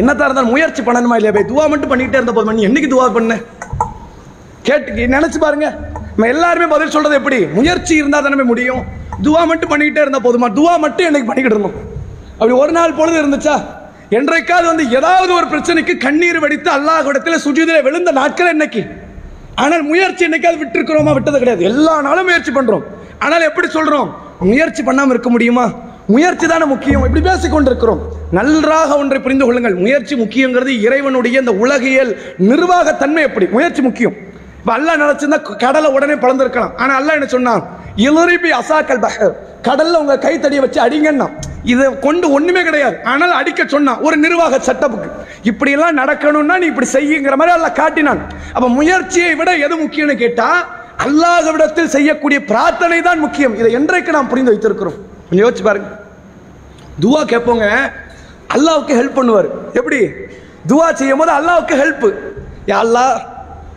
[0.00, 2.58] என்னத்தா இருந்தாலும் முயற்சி பண்ணணுமா இல்லையா பாய் துவா மட்டும் பண்ணிட்டே இருந்த போதும்?
[2.60, 3.36] நீ என்னைக்கு துவா பண்ண?
[4.68, 5.66] கேட்டு நினைச்சு பாருங்க.
[6.18, 7.36] நம்ம எல்லாருமே பதில் சொல்றது எப்படி?
[7.56, 8.80] முயற்சி இருந்தால் தானே முடியும்.
[9.24, 10.46] துவா மட்டும் பண்ணிக்கிட்டே இருந்தால் போதுமா?
[10.58, 11.76] துவா மட்டும் என்னைக்கு பண்ணிக்கிட்டு இருந்தோம்?
[12.38, 13.54] அப்படி ஒரு நாள் பொழுது இருந்துச்சா?
[14.10, 18.82] என்றைக்காவது வந்து ஏதாவது ஒரு பிரச்சனைக்கு கண்ணீர் வடித்து அல்லாஹ் இடத்துல சுஜிதிலே விழுந்த நாட்கள் என்னைக்கு?
[19.54, 21.14] ஆனால் முயற்சி என்னைக்காவது விட்டுருக்கிறோமா?
[21.14, 21.64] விட்டது கிடையாது.
[21.64, 22.84] எல்லா நாளும் முயற்சி பண்ணுறோம்
[23.18, 25.72] ஆனால் எப்படி சொல்கிறோம் முயற்சி பண்ணாமல் இருக்க முடியுமா?
[26.06, 27.04] முயற்சி தானே முக்கியம்.
[27.04, 28.00] இப்படி பேசிக்கொண்டிருக்கிறோம்.
[28.30, 29.74] நன்றாக ஒன்றை புரிந்து கொள்ளுங்கள்.
[29.74, 32.12] முயற்சி முக்கியங்கிறது இறைவனுடைய இந்த உலகியல்
[32.50, 33.46] நிர்வாகத்தன்மை எப்படி?
[33.46, 34.16] முயற்சி முக்கியம்.
[34.68, 37.62] இப்போ அல்லா நினைச்சிருந்தா கடலை உடனே பழந்திருக்கலாம் ஆனால் அல்லாஹ் என்ன சொன்னான்
[38.06, 39.30] இலுரிபி அசாக்கல் பஹர்.
[39.66, 41.26] கடல்ல உங்க கைத்தடியை வச்சு அடிங்கன்னா
[41.72, 42.96] இதை கொண்டு ஒண்ணுமே கிடையாது.
[43.12, 45.08] ஆனால் அடிக்க சொன்னான் ஒரு நிர்வாக சட்டப்புக்கு
[45.50, 48.20] இப்படி எல்லாம் நடக்கணும்னா நீ இப்படி செய்யுங்கிற மாதிரி அல்ல காட்டினான்.
[48.56, 50.50] அப்ப முயற்சியை விட எது முக்கியம்னு கேட்டா
[51.06, 53.56] அல்லாஹ்விடத்தில் செய்யக்கூடிய பிரார்த்தனை தான் முக்கியம்.
[53.62, 55.00] இதை என்றைக்கு நாம் புரிந்து வைத்திருக்கிறோம்?
[55.30, 55.90] கொஞ்சம் யோசிச்சு பாருங்க.
[57.06, 57.66] துவா கேட்போங்க
[58.58, 59.50] அல்லாவுக்கு ஹெல்ப் பண்ணுவார்.
[59.78, 60.02] எப்படி?
[60.72, 62.08] துவா செய்யும் போது அல்லாவுக்கு ஹெல்ப்
[62.72, 63.16] யா அல்லாஹ்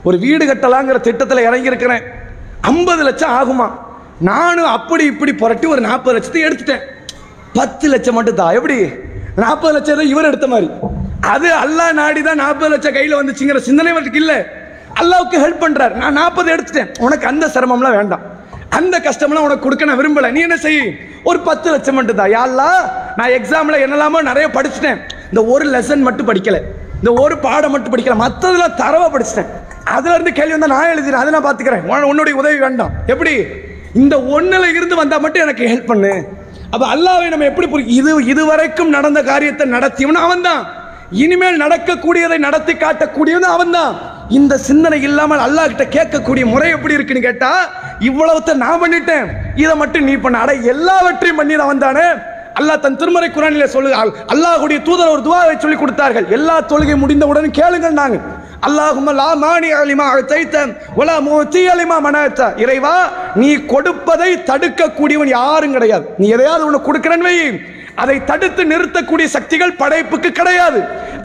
[0.07, 2.03] ஒரு வீடு கட்டலாங்கிற திட்டத்தில் இறங்கியிருக்கிறேன்.
[2.71, 3.67] ஐம்பது லட்சம் ஆகுமா?
[4.29, 6.83] நானும் அப்படி இப்படி புரட்டி ஒரு நாற்பது லட்சத்தை எடுத்துட்டேன்.
[7.59, 8.77] பத்து லட்சம் மட்டும் தான் எப்படி?
[9.43, 10.67] நாற்பது லட்சம் தான் இவர் எடுத்த மாதிரி.
[11.33, 14.37] அது அல்லாஹ் நாடி தான் நாற்பது லட்சம் கையில் வந்துச்சுங்கிற சிந்தனை அவருக்கு இல்லை.
[15.01, 16.91] அல்லாவுக்கு ஹெல்ப் பண்ணுறாரு நான் நாற்பது எடுத்துட்டேன்.
[17.05, 18.23] உனக்கு அந்த சிரமம்லாம் வேண்டாம்.
[18.79, 20.29] அந்த கஷ்டம்லாம் உனக்கு கொடுக்க நான் விரும்பலை.
[20.35, 20.81] நீ என்ன செய்?
[21.29, 22.69] ஒரு பத்து லட்சம் மட்டும் தான் யாழ்லா
[23.19, 24.99] நான் எக்ஸாமில் என்னெல்லாமோ நிறைய படிச்சுட்டேன்.
[25.31, 26.61] இந்த ஒரு லெசன் மட்டும் படிக்கலை.
[27.01, 28.17] இந்த ஒரு பாடம் மட்டும் படிக்கல.
[28.25, 29.51] மற்றதெல்லாம் தரவை படிச்சிட்டேன்.
[29.97, 32.93] அதுல இருந்து கேள்வி வந்தா நான் எழுதினேன் அதை நான் பாத்துக்கிறேன் உன்னுடைய உதவி வேண்டாம்.
[33.13, 33.34] எப்படி?
[34.01, 36.13] இந்த ஒண்ணுல இருந்து வந்தா மட்டும் எனக்கு ஹெல்ப் பண்ணு.
[36.73, 40.62] அப்ப அல்லாவை நம்ம எப்படி புரியும் இது இதுவரைக்கும் நடந்த காரியத்தை நடத்தியவன் அவன்தான்.
[41.23, 43.93] இனிமேல் நடக்கக்கூடியதை நடத்தி காட்டக்கூடியவன் அவன்தான்.
[44.38, 47.49] இந்த சிந்தனை இல்லாமல் அல்லாஹ் கிட்ட கேட்கக்கூடிய முறை எப்படி இருக்குன்னு கேட்டா
[48.10, 49.25] இவ்வளவுத்த நான் பண்ணிட்டேன்.
[49.63, 50.38] இதை மட்டும் நீ பண்ண.
[50.43, 52.06] அட எல்லாவற்றையும் பண்ணி அவன் தானே
[52.60, 53.91] அல்லாஹ் தன் திருமறை குரானிலே சொல்லு
[54.34, 56.30] அல்லாஹுடைய தூதர் ஒரு துவாவை சொல்லி கொடுத்தார்கள்.
[56.38, 58.23] எல்லா தொழுகை முடிந்தவுடன் கேளுங்கள் நாங்கள்.
[58.67, 60.58] அல்லாஹும் லா மானி அலிமா அழைத்த
[61.02, 62.50] உலா மூத்தி அலிமா மனத்த.
[62.63, 62.95] இறைவா
[63.41, 66.06] நீ கொடுப்பதை தடுக்கக்கூடியவன் யாரும் கிடையாது.
[66.17, 67.34] நீ எதையாவது ஒன்று கொடுக்கிறேன்னு
[68.04, 70.80] அதை தடுத்து நிறுத்தக்கூடிய சக்திகள் படைப்புக்கு கிடையாது.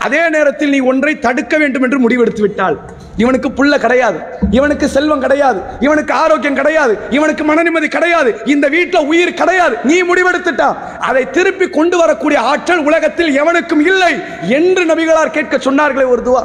[0.07, 2.77] அதே நேரத்தில் நீ ஒன்றை தடுக்க வேண்டும் என்று முடிவெடுத்து விட்டால்
[3.23, 4.19] இவனுக்கு புள்ள கிடையாது.
[4.57, 5.61] இவனுக்கு செல்வம் கிடையாது.
[5.87, 6.95] இவனுக்கு ஆரோக்கியம் கிடையாது.
[7.17, 8.31] இவனுக்கு மன நிம்மதி கிடையாது.
[8.55, 9.77] இந்த வீட்டில் உயிர் கிடையாது.
[9.91, 10.69] நீ முடிவெடுத்துட்டா.
[11.09, 14.13] அதை திருப்பி கொண்டு வரக்கூடிய ஆற்றல் உலகத்தில் எவனுக்கும் இல்லை
[14.59, 16.45] என்று நபிகளார் கேட்க சொன்னார்களே ஒரு துவா.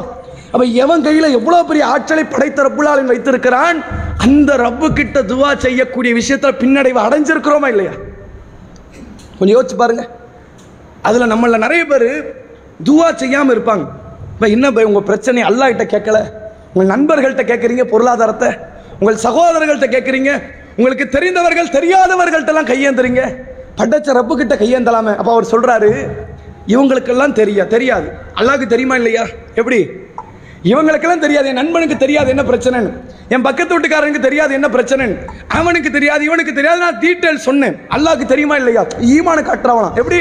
[0.51, 3.83] அப்ப எவன் கையில எவ்வளவு பெரிய ஆற்றலை படைத்த ரப்புலாலின் வைத்திருக்கிறான்?
[4.17, 7.91] அந்த ரப்பு கிட்ட துவா செய்யக்கூடிய விஷயத்துல பின்னடைவு அடைஞ்சிருக்கிறோமா இல்லையா?
[9.39, 10.09] கொஞ்சம் யோசிச்சு பாருங்க.
[11.01, 12.35] அதுல நம்மள நிறைய பேர்
[12.83, 13.85] துவா செய்யாம இருப்பாங்க.
[14.33, 16.31] இப்ப என்ன பை உங்க பிரச்சனை அல்லாஹ் கிட்ட கேட்கல?
[16.73, 18.49] உங்கள் நண்பர்கள்ட்ட கேட்குறீங்க பொருளாதாரத்தை?
[18.99, 20.41] உங்கள் சகோதரர்கள்ட்ட கேட்குறீங்க?
[20.75, 23.37] உங்களுக்கு தெரிந்தவர்கள் தெரியாதவர்கள்ட்டெல்லாம் கையேந்துறீங்க.
[23.77, 25.15] படைச்ச ரப்பு கிட்ட கையேந்தலாமே.
[25.15, 26.07] அப்போ அவர் சொல்கிறாரு
[26.67, 28.11] இவங்களுக்கெல்லாம் தெரியா தெரியாது.
[28.35, 29.25] அல்லாவுக்கு தெரியுமா இல்லையா?
[29.55, 30.00] எப்படி?
[30.63, 32.91] இவங்களுக்கெல்லாம் தெரியாது என் நண்பனுக்கு தெரியாது என்ன பிரச்சனைன்னு.
[33.29, 35.17] என் பக்கத்து வீட்டுக்காரனுக்கு தெரியாது என்ன பிரச்சனைன்னு.
[35.47, 36.79] அவனுக்கு தெரியாது இவனுக்கு தெரியாது.
[36.79, 37.79] நான் டீட்டெயில் சொன்னேன்.
[37.89, 38.83] அல்லாவுக்கு தெரியுமா இல்லையா?
[38.83, 39.93] ஈமானு காட்டுறவனா.
[39.93, 40.19] எப்படி?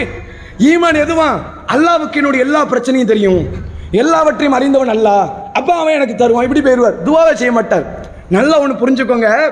[0.58, 3.48] ஈமான் எதுவா அல்லாவுக்கு என்னுடைய எல்லா பிரச்சனையும் தெரியும்.
[3.90, 6.48] எல்லாவற்றையும் அறிந்தவன் அல்லாஹ் அப்ப அவன் எனக்கு தருவான்.
[6.48, 6.94] இப்படி போயிடுவார்.
[7.04, 7.84] துவாவை செய்ய மாட்டார்.
[8.28, 9.50] நல்லா ஒன்று புரிஞ்சுக்கோங்க.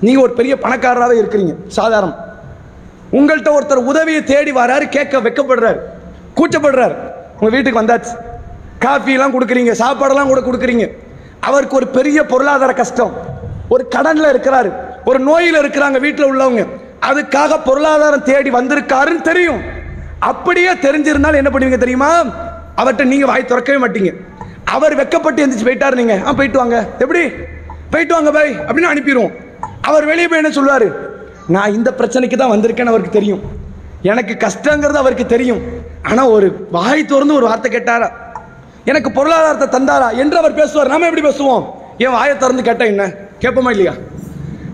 [0.00, 1.54] நீங்கள் ஒரு பெரிய பணக்காரராகவே இருக்கிறீங்க.
[1.66, 2.16] சாதாரணம்.
[3.12, 5.78] உங்கள்கிட்ட ஒருத்தர் உதவியை தேடி வராரு கேட்க வெக்கப்படுறாரு
[6.36, 6.94] கூச்சப்படுறார்.
[7.40, 8.32] உங்கள் வீட்டுக்கு வந்தாச்சு.
[8.84, 10.86] காஃபிலாம் கொடுக்குறீங்க சாப்பாடெல்லாம் கூட கொடுக்குறீங்க.
[11.48, 13.12] அவருக்கு ஒரு பெரிய பொருளாதார கஷ்டம்.
[13.74, 14.70] ஒரு கடனில் இருக்கிறாரு.
[15.10, 16.62] ஒரு நோயில் இருக்கிறாங்க வீட்டில் உள்ளவங்க.
[17.08, 19.60] அதுக்காக பொருளாதாரம் தேடி வந்திருக்காருன்னு தெரியும்.
[20.30, 22.10] அப்படியே தெரிஞ்சிருந்தாலும் என்ன பண்ணுவீங்க தெரியுமா?
[22.80, 24.10] அவர்கிட்ட நீங்கள் வாய் திறக்கவே மாட்டீங்க.
[24.74, 26.14] அவர் வெக்கப்பட்டு எந்திரிச்சு போயிட்டாரு நீங்க.
[26.26, 26.76] ஆ போயிட்டு வாங்க.
[27.04, 27.22] எப்படி?
[27.90, 29.34] போயிட்டு வாங்க பாய் அப்படின்னு அனுப்பிடுவோம்.
[29.88, 30.86] அவர் வெளியே போய் என்ன சொல்வார்
[31.54, 33.42] நான் இந்த பிரச்சனைக்கு தான் வந்திருக்கேன்னு அவருக்கு தெரியும்.
[34.10, 35.62] எனக்கு கஷ்டங்கிறது அவருக்கு தெரியும்.
[36.10, 38.08] ஆனால் ஒரு வாய் திறந்து ஒரு வார்த்தை கேட்டாரா?
[38.84, 40.88] எனக்கு பொருளாதாரத்தை தந்தாரா என்று அவர் பேசுவார்.
[40.88, 41.70] நாம எப்படி பேசுவோம்?
[41.98, 43.10] ஏன் வாயை திறந்து கேட்டா என்ன?
[43.40, 43.92] கேட்போமா இல்லையா?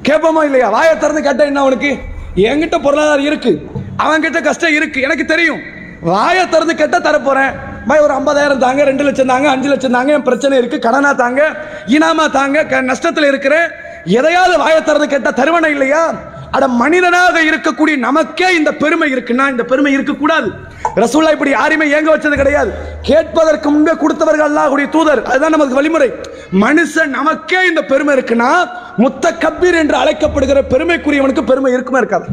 [0.09, 0.69] கேட்போமா இல்லையா?
[0.69, 1.97] வாயை திறந்து கேட்டா என்ன அவனுக்கு?
[2.37, 3.71] என்கிட்ட பொருளாதாரம் இருக்கு.
[3.99, 5.01] அவன்கிட்ட கஷ்டம் இருக்கு.
[5.01, 5.61] எனக்கு தெரியும்.
[6.01, 7.55] வாயை திறந்து கேட்டா தரப்போறேன்.
[7.87, 10.79] பாய் ஒரு ஐம்பதாயிரம் தாங்க ரெண்டு லட்சம் தாங்க அஞ்சு லட்சம் தாங்க என் பிரச்சனை இருக்கு.
[10.79, 13.71] கடனா தாங்க இனாமா தாங்க க- இருக்கிறேன்.
[14.05, 16.15] எதையாவது வாயை திறந்து கேட்டா தருவன இல்லையா?
[16.51, 20.51] அட மனிதனாக இருக்கக்கூடிய நமக்கே இந்த பெருமை இருக்குன்னா இந்த பெருமை இருக்கக்கூடாது.
[20.97, 22.73] ரசூல்லா இப்படி யாரையுமே ஏங்க வச்சது கிடையாது.
[23.03, 25.25] கேட்பதற்கு முன்பே கொடுத்தவர்கள் அல்லாஹுடைய தூதர்.
[25.25, 26.13] அதுதான் நமக்கு வழிமுறை.
[26.53, 32.27] மனுஷன் நமக்கே இந்த பெருமை இருக்குன்னா முத்த கபீர் என்று அழைக்கப்படுகிற பெருமைக்குரியவனுக்கு பெருமை இருக்குமா இருக்காது.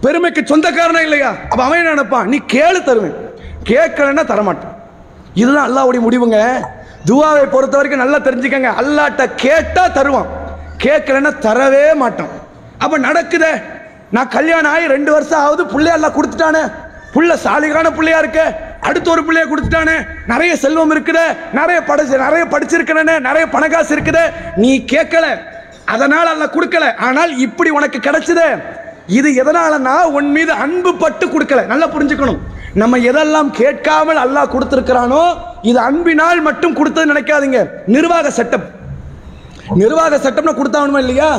[0.00, 1.28] பெருமைக்கு சொந்தக்காரனா இல்லையா?
[1.28, 2.28] அப்ப அவன் என்ன நினைப்பான்?
[2.28, 3.14] நீ கேளு தருவேன்.
[3.64, 4.74] கேட்கலன்னா தரமாட்டேன்.
[5.34, 6.60] இதுதான் அல்லாவுடைய முடிவுங்க.
[7.06, 8.72] துவாவை பொறுத்த வரைக்கும் நல்லா தெரிஞ்சுக்கங்க.
[8.82, 10.26] அல்லாட்ட கேட்டா தருவான்.
[10.82, 12.40] கேட்கலன்னா தரவே மாட்டான்.
[12.82, 13.46] அப்ப நடக்குத.
[14.16, 16.62] நான் கல்யாணம் ஆகி ரெண்டு வருஷம் ஆகுது பிள்ளையெல்லாம் கொடுத்துட்டானே.
[17.14, 18.42] புள்ள சாலிகான பிள்ளையா இருக்க.
[18.88, 19.96] அடுத்த ஒரு பிள்ளைய கொடுத்துட்டானே.
[20.32, 21.24] நிறைய செல்வம் இருக்குது.
[21.58, 23.14] நிறைய படிச்சு நிறைய படிச்சிருக்கிறனே.
[23.28, 24.24] நிறைய பணக்காசு இருக்குது.
[24.64, 25.26] நீ கேட்கல.
[25.94, 26.86] அதனால அல்ல கொடுக்கல.
[27.08, 28.46] ஆனால் இப்படி உனக்கு கிடைச்சது.
[29.18, 31.62] இது எதனாலனா உன் மீது அன்பு பட்டு கொடுக்கல.
[31.72, 32.42] நல்லா புரிஞ்சுக்கணும்.
[32.82, 35.24] நம்ம எதெல்லாம் கேட்காமல் அல்லாஹ் கொடுத்திருக்கிறானோ
[35.70, 37.60] இது அன்பினால் மட்டும் கொடுத்தது நினைக்காதீங்க.
[37.96, 38.64] நிர்வாக சட்டம்.
[39.80, 41.30] நிர்வாக சட்டம்னு கொடுத்தாகணுமா இல்லையா?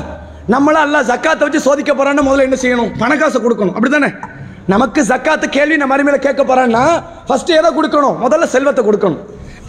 [0.51, 2.89] நம்மள அல்ல ஜக்காத்தை வச்சு சோதிக்க போறான்னு முதல்ல என்ன செய்யணும்?
[3.01, 3.75] பணக்காசை கொடுக்கணும்.
[3.75, 4.09] அப்படித்தானே?
[4.67, 6.81] நமக்கு ஜக்காத்து கேள்வி நம்ம அருமையில கேட்க போறான்னா
[7.27, 8.17] ஃபர்ஸ்ட் எதை கொடுக்கணும்?
[8.23, 9.21] முதல்ல செல்வத்தை கொடுக்கணும்.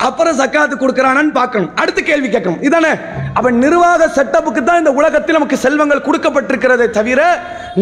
[0.07, 1.71] அப்புறம் ஜக்காத்து கொடுக்கறானான்னு பார்க்கணும்.
[1.81, 2.63] அடுத்து கேள்வி கேட்கணும்.
[2.69, 2.93] இதானே?
[3.35, 7.21] அப்ப நிர்வாக செட்டப்புக்கு தான் இந்த உலகத்தில் நமக்கு செல்வங்கள் கொடுக்கப்பட்டிருக்கிறதே தவிர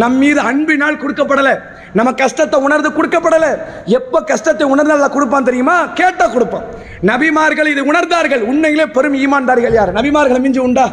[0.02, 1.60] நம் மீது அன்பினால் கொடுக்கப்படல.
[1.92, 3.46] நம்ம கஷ்டத்தை உணர்ந்து கொடுக்கப்படல.
[3.86, 5.86] எப்ப கஷ்டத்தை உணர்ந்து நல்லா கொடுப்பான் தெரியுமா?
[5.86, 6.64] கேட்டா கொடுப்பான்.
[7.10, 8.42] நபிமார்கள் இது உணர்ந்தார்கள்.
[8.52, 9.92] உண்மையிலே பெரும் ஈமான்தார்கள் யார்?
[10.00, 10.86] நபிமார்களை மிஞ்சி உண்டா?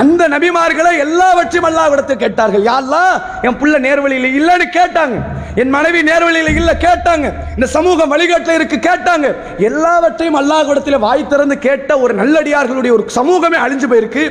[0.00, 2.62] அந்த நபிமார்களை எல்லாவற்றையும் அல்லாஹ்விடத்தில் கேட்டார்கள்.
[2.68, 3.14] யாரெல்லாம்
[3.46, 5.16] என் புள்ள நேர்வழியில் இல்லைன்னு கேட்டாங்க.
[5.60, 7.26] என் மனைவி நேர்வழியில் இல்லை கேட்டாங்க.
[7.56, 9.26] இந்த சமூகம் வழிகாட்டில் இருக்கு கேட்டாங்க.
[9.68, 14.24] எல்லாவற்றையும் அல்லாஹ்விடத்தில் வாய் திறந்து கேட்ட ஒரு நல்லடியார்களுடைய ஒரு சமூகமே அழிஞ்சு போயிருக்கு.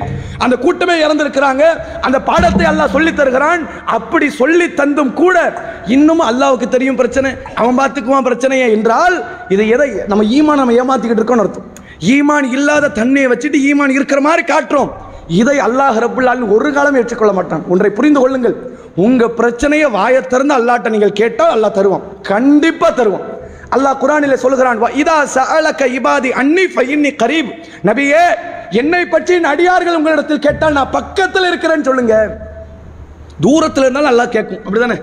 [0.43, 1.63] அந்த கூட்டமே இறந்திருக்கிறாங்க.
[2.07, 3.61] அந்த பாடத்தை அல்லாஹ் சொல்லி தருகிறான்.
[3.97, 5.37] அப்படி சொல்லி தந்தும் கூட
[5.97, 9.15] இன்னும் அல்லாவுக்கு தெரியும் பிரச்சனை அவன் பார்த்துக்குவான் பிரச்சனையே என்றால்
[9.55, 11.69] இது எதை நம்ம ஈமான் நம்ம ஏமாத்திக்கிட்டு இருக்கோம்னு அர்த்தம்.
[12.15, 14.91] ஈமான் இல்லாத தன்மையை வச்சுட்டு ஈமான் இருக்கிற மாதிரி காட்டுறோம்.
[15.27, 17.63] இதை அல்லாஹ் ரப்புல் ஒரு காலம் ஏற்றுக்கொள்ள மாட்டான்.
[17.69, 18.55] ஒன்றை புரிந்து கொள்ளுங்கள்.
[18.95, 22.01] உங்க பிரச்சனையை வாயை திறந்து அல்லாட்ட நீங்கள் கேட்டால் அல்லாஹ் தருவான்.
[22.21, 23.25] கண்டிப்பா தருவான்.
[23.75, 27.51] அல்லாஹ் குரானில் சொல்கிறான் இதா சஅலக இபாதி அன்னி ஃபைன்னி கரீப்.
[27.85, 28.23] நபியே
[28.69, 32.15] என்னை பற்றி அடியார்கள் உங்களிடத்தில் கேட்டால் நான் பக்கத்தில் இருக்கிறேன்னு சொல்லுங்க.
[33.41, 34.59] தூரத்தில் இருந்தாலும் நல்லா கேட்கும்.
[34.65, 35.01] அப்படிதானே?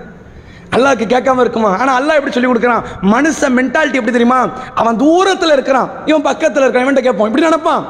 [0.75, 1.69] அல்லாவுக்கு கேட்காம இருக்குமா?
[1.81, 2.83] ஆனா அல்லாஹ் எப்படி சொல்லி கொடுக்குறான்?
[3.13, 4.39] மனுஷ மென்டாலிட்டி எப்படி தெரியுமா?
[4.81, 5.89] அவன் தூரத்தில் இருக்கிறான்.
[6.05, 7.83] இவன் பக்கத்தில் இருக்கான் இவன்ட்ட கேட்பான் இப்படி நினைப்பான்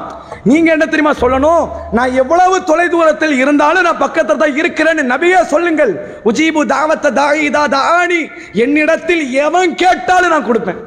[0.50, 1.64] நீங்க என்ன தெரியுமா சொல்லணும்?
[1.96, 5.92] நான் எவ்வளவு தொலை தூரத்தில் இருந்தாலும் நான் பக்கத்தில் தான் இருக்கிறேன்னு நபியா சொல்லுங்கள்.
[6.24, 8.20] உஜீபு தாவத்த தாயிதா தாணி
[8.64, 10.80] என்னிடத்தில் எவன் கேட்டாலும் நான் கொடுப்பேன்.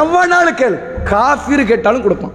[0.00, 0.76] எவனாலும் கேள்.
[1.12, 2.34] காஃபிர் கேட்டாலும் கொடுப்பான்.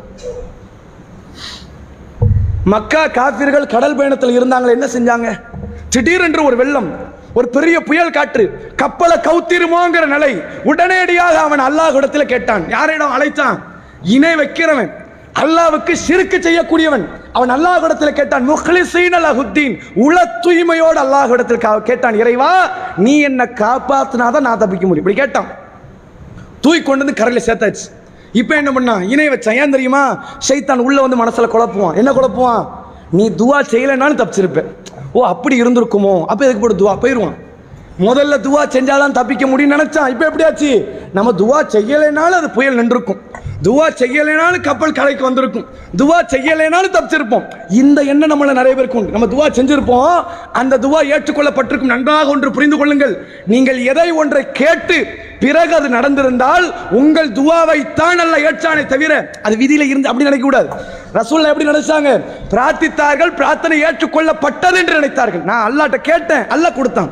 [2.73, 5.29] மக்கா காபிர்கள் கடல் பயணத்தில் இருந்தாங்களே என்ன செஞ்சாங்க?
[5.89, 6.89] திடீரென்று ஒரு வெள்ளம்.
[7.33, 10.41] ஒரு பெரிய புயல் காற்று கப்பலை கவுத்திருமோங்கிற நிலை.
[10.63, 12.69] உடனடியாக அவன் அல்லாஹ் இடத்துல கேட்டான்.
[12.69, 13.63] யாரிடம் அழைத்தான்?
[14.03, 14.91] இணை வைக்கிறவன்.
[15.39, 17.05] அல்லாவுக்கு சிறுக்கு செய்யக்கூடியவன்.
[17.33, 24.39] அவன் அல்லாஹ் இடத்துல கேட்டான் முஹ்லிசீன் அல்லாஹுத்தீன் உள தூய்மையோடு அல்லாஹ்விடத்தில் கா- கேட்டான் இறைவா நீ என்ன காப்பாத்தினாதான்
[24.39, 24.95] நான் தப்பிக்க முடியும்.
[24.95, 25.45] இப்படி கேட்டான்.
[26.61, 27.91] தூக்கி கொண்டு வந்து கரையில் சேர்த்தாச்சு.
[28.31, 29.55] இப்போ என்ன பண்ணான் இணை வச்சான்.
[29.55, 30.23] ஏன் தெரியுமா?
[30.49, 31.95] ஷைத்தான் உள்ள வந்து மனசுல குழப்புவான்.
[31.95, 32.69] என்ன குழப்புவான்?
[33.11, 36.25] நீ துவா செய்யலைனாலும் தப்பிச்சிருப்பேன் ஓ அப்படி இருந்திருக்குமோ?
[36.25, 36.99] அப்போ எதுக்கு போட்டு துவா?
[36.99, 37.37] போயிடுவான்
[37.99, 40.09] முதல்ல துவா செஞ்சாதான் தப்பிக்க முடியும்னு நினச்சான்.
[40.09, 40.69] இப்போ எப்படியாச்சு?
[41.13, 43.21] நம்ம துவா செய்யலைனாலும் அது புயல் நின்றுருக்கும்
[43.65, 45.65] துவா செய்யலைனாலும் கப்பல் கரைக்கு வந்திருக்கும்.
[45.99, 47.45] துவா செய்யலைனாலும் தப்பிச்சிருப்போம்.
[47.69, 49.11] இந்த எண்ணம் நம்மளை நிறைய பேருக்கு உண்டு.
[49.11, 50.23] நம்ம துவா செஞ்சிருப்போம்.
[50.53, 51.93] அந்த துவா ஏற்றுக்கொள்ளப்பட்டிருக்கும்.
[51.93, 53.27] நன்றாக ஒன்று புரிந்து கொள்ளுங்கள்.
[53.45, 55.05] நீங்கள் எதை ஒன்றை கேட்டு
[55.39, 60.69] பிறகு அது நடந்திருந்தால் உங்கள் துவாவை தான் அல்ல ஏற்றானே தவிர அது விதியில இருந்து அப்படி நினைக்க கூடாது.
[61.13, 62.21] ரசூல்லா எப்படி நினைச்சாங்க?
[62.53, 65.43] பிரார்த்தித்தார்கள் பிரார்த்தனை ஏற்றுக்கொள்ளப்பட்டது என்று நினைத்தார்கள்.
[65.43, 67.11] நான் அல்லாட்ட கேட்டேன் அல்லாஹ் கொடுத்தான்.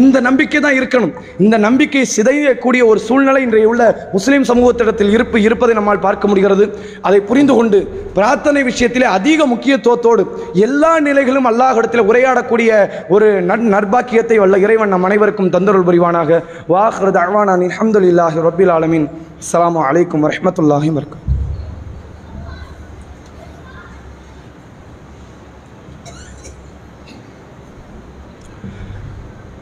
[0.00, 1.12] இந்த நம்பிக்கை தான் இருக்கணும்.
[1.44, 3.82] இந்த நம்பிக்கை சிதையக்கூடிய ஒரு சூழ்நிலை இன்றைய உள்ள
[4.16, 6.64] முஸ்லீம் சமூகத்திடத்தில் இருப்பு இருப்பதை நம்மால் பார்க்க முடிகிறது.
[7.08, 7.78] அதை புரிந்து கொண்டு
[8.18, 10.24] பிரார்த்தனை விஷயத்திலே அதிக முக்கியத்துவத்தோடு
[10.66, 12.70] எல்லா நிலைகளும் அல்லாஹிடத்தில் உரையாடக்கூடிய
[13.16, 13.28] ஒரு
[13.74, 16.42] நற்பாக்கியத்தை வல்ல இறைவன் நம் அனைவருக்கும் தந்தருள் புரிவானாக.
[16.74, 19.08] வாஹ்ரத் அஹ்வானான் அஹமதுல்லாஹி ரபில் ஆலமின்.
[19.42, 21.27] அஸ்ஸலாமு அலைக்கும் வரமத்துல்லாஹி வர்க்கம்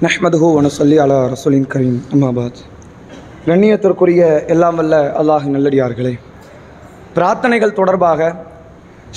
[0.05, 2.01] நஹ்மதுஹு வனசல்லி அலா ரசூலின் கரீம்.
[2.15, 2.59] அம்மாபாத்
[3.47, 4.23] கண்ணியத்திற்குரிய
[4.55, 6.13] எல்லாம் வல்ல அல்லாஹ் நல்லடியார்களே
[7.15, 8.21] பிரார்த்தனைகள் தொடர்பாக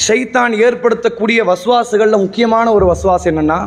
[0.05, 3.59] ஷைத்தான் ஏற்படுத்தக்கூடிய வசுவாசுகளில் முக்கியமான ஒரு வசுவாசு என்னென்னா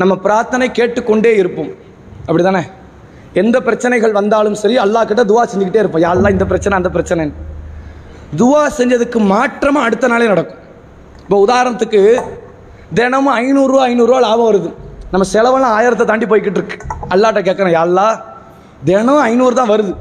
[0.00, 1.72] நம்ம பிரார்த்தனை கேட்டுக்கொண்டே இருப்போம்.
[2.28, 2.62] அப்படி தானே
[3.42, 6.06] எந்த பிரச்சனைகள் வந்தாலும் சரி அல்லாஹ் கிட்ட துவா செஞ்சுக்கிட்டே இருப்போம்.
[6.08, 7.30] யாரெல்லாம் இந்த பிரச்சனை அந்த பிரச்சனை
[8.42, 10.60] துவா செஞ்சதுக்கு மாற்றமாக அடுத்த நாளே நடக்கும்.
[11.24, 12.02] இப்போ உதாரணத்துக்கு
[12.98, 14.70] தினமும் ஐநூறுரூவா ஐநூறுரூவா லாபம் வருது.
[15.10, 16.76] நம்ம செலவெல்லாம் ஆயிரத்தை தாண்டி போய்கிட்டு இருக்கு.
[17.10, 18.24] அல்லாட்ட கேட்குறேன் எல்லா
[18.84, 19.96] தினம் ஐநூறு தான் வருது.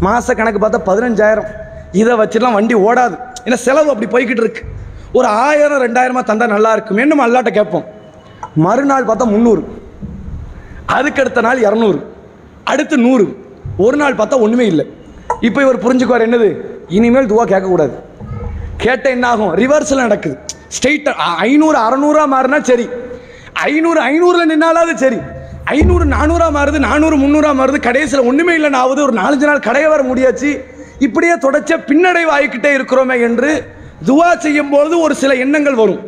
[0.00, 1.48] மாத கணக்கு பார்த்தா பதினஞ்சாயிரம்.
[1.92, 3.16] இதை வச்சுலாம் வண்டி ஓடாது.
[3.44, 4.62] ஏன்னா செலவு அப்படி போய்கிட்டு இருக்கு.
[5.12, 7.06] ஒரு ஆயிரம் ரெண்டாயிரமா தந்தால் நல்லா இருக்கும்.
[7.06, 7.84] நம்ம அல்லாட்ட கேட்போம்.
[8.54, 9.62] மறுநாள் பார்த்தா முந்நூறு.
[10.86, 12.00] அதுக்கு அடுத்த நாள் இரநூறு.
[12.64, 13.26] அடுத்து நூறு.
[13.76, 14.86] ஒரு நாள் பார்த்தா ஒன்றுமே இல்லை.
[15.40, 16.48] இப்போ இவர் புரிஞ்சுக்குவார் என்னது?
[16.88, 17.94] இனிமேல் துவா கேட்கக்கூடாது.
[18.76, 20.38] கேட்ட என்ன ஆகும் ரிவர்ஸில் நடக்குது
[20.76, 21.14] ஸ்ட்ரெயிட்டாக
[21.48, 22.88] ஐநூறு அறநூறா மாறினா சரி.
[23.52, 25.16] ஐநூறு ஐநூறுல நின்னாலாவது சரி.
[25.64, 27.80] ஐநூறு நானூறாக மாறுது நானூறு முந்நூறாக மாறுது.
[27.80, 29.02] கடைசியில் ஒன்றுமே இல்லைன்னு ஆகுது.
[29.02, 30.64] ஒரு நாலஞ்சு நாள் கடையை வர முடியாச்சு.
[30.98, 33.64] இப்படியே தொடச்ச பின்னடைவு இருக்கிறோமே என்று
[34.06, 36.00] துவா செய்யும் பொழுது ஒரு சில எண்ணங்கள் வரும்.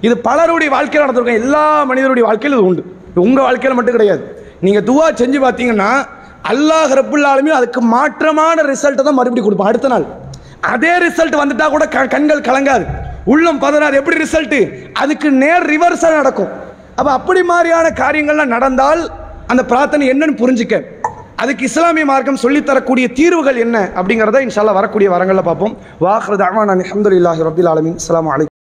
[0.00, 1.44] இது பலருடைய வாழ்க்கையில் நடந்திருக்கும்.
[1.44, 2.84] எல்லா மனிதருடைய வாழ்க்கையில் இது உண்டு.
[3.14, 4.46] உங்கள் வாழ்க்கையில் மட்டும் கிடையாது.
[4.60, 6.06] நீங்கள் துவா செஞ்சு பார்த்தீங்கன்னா
[6.48, 10.04] அல்லாஹ் ரப்புல்லாலுமே அதுக்கு மாற்றமான ரிசல்ட்டை தான் மறுபடியும் கொடுப்போம் அடுத்த நாள்.
[10.60, 12.86] அதே ரிசல்ட் வந்துட்டா கூட க- கண்கள் கலங்காது.
[13.24, 13.92] உள்ளம் பதறாது.
[13.92, 16.66] எப்படி ரிசல்ட்டு அதுக்கு நேர் ரிவர்ஸாக நடக்கும்.
[16.98, 19.02] அப்போ அப்படி மாதிரியான காரியங்கள்லாம் நடந்தால்
[19.46, 20.82] அந்த பிரார்த்தனை என்னன்னு புரிஞ்சுக்க.
[21.36, 25.76] அதுக்கு இஸ்லாமிய மார்க்கம் சொல்லித் தரக்கூடிய தீர்வுகள் என்ன அப்படிங்கிறத இன்ஷால்லா வரக்கூடிய வரங்களில் பார்ப்போம்.
[26.00, 27.98] வாஹ்ரத் அஹ்மான் அலமதுல்லாஹி ரபில் ஆலமின்.
[28.00, 28.47] அஸ்ஸலாமு அலைக்கும்.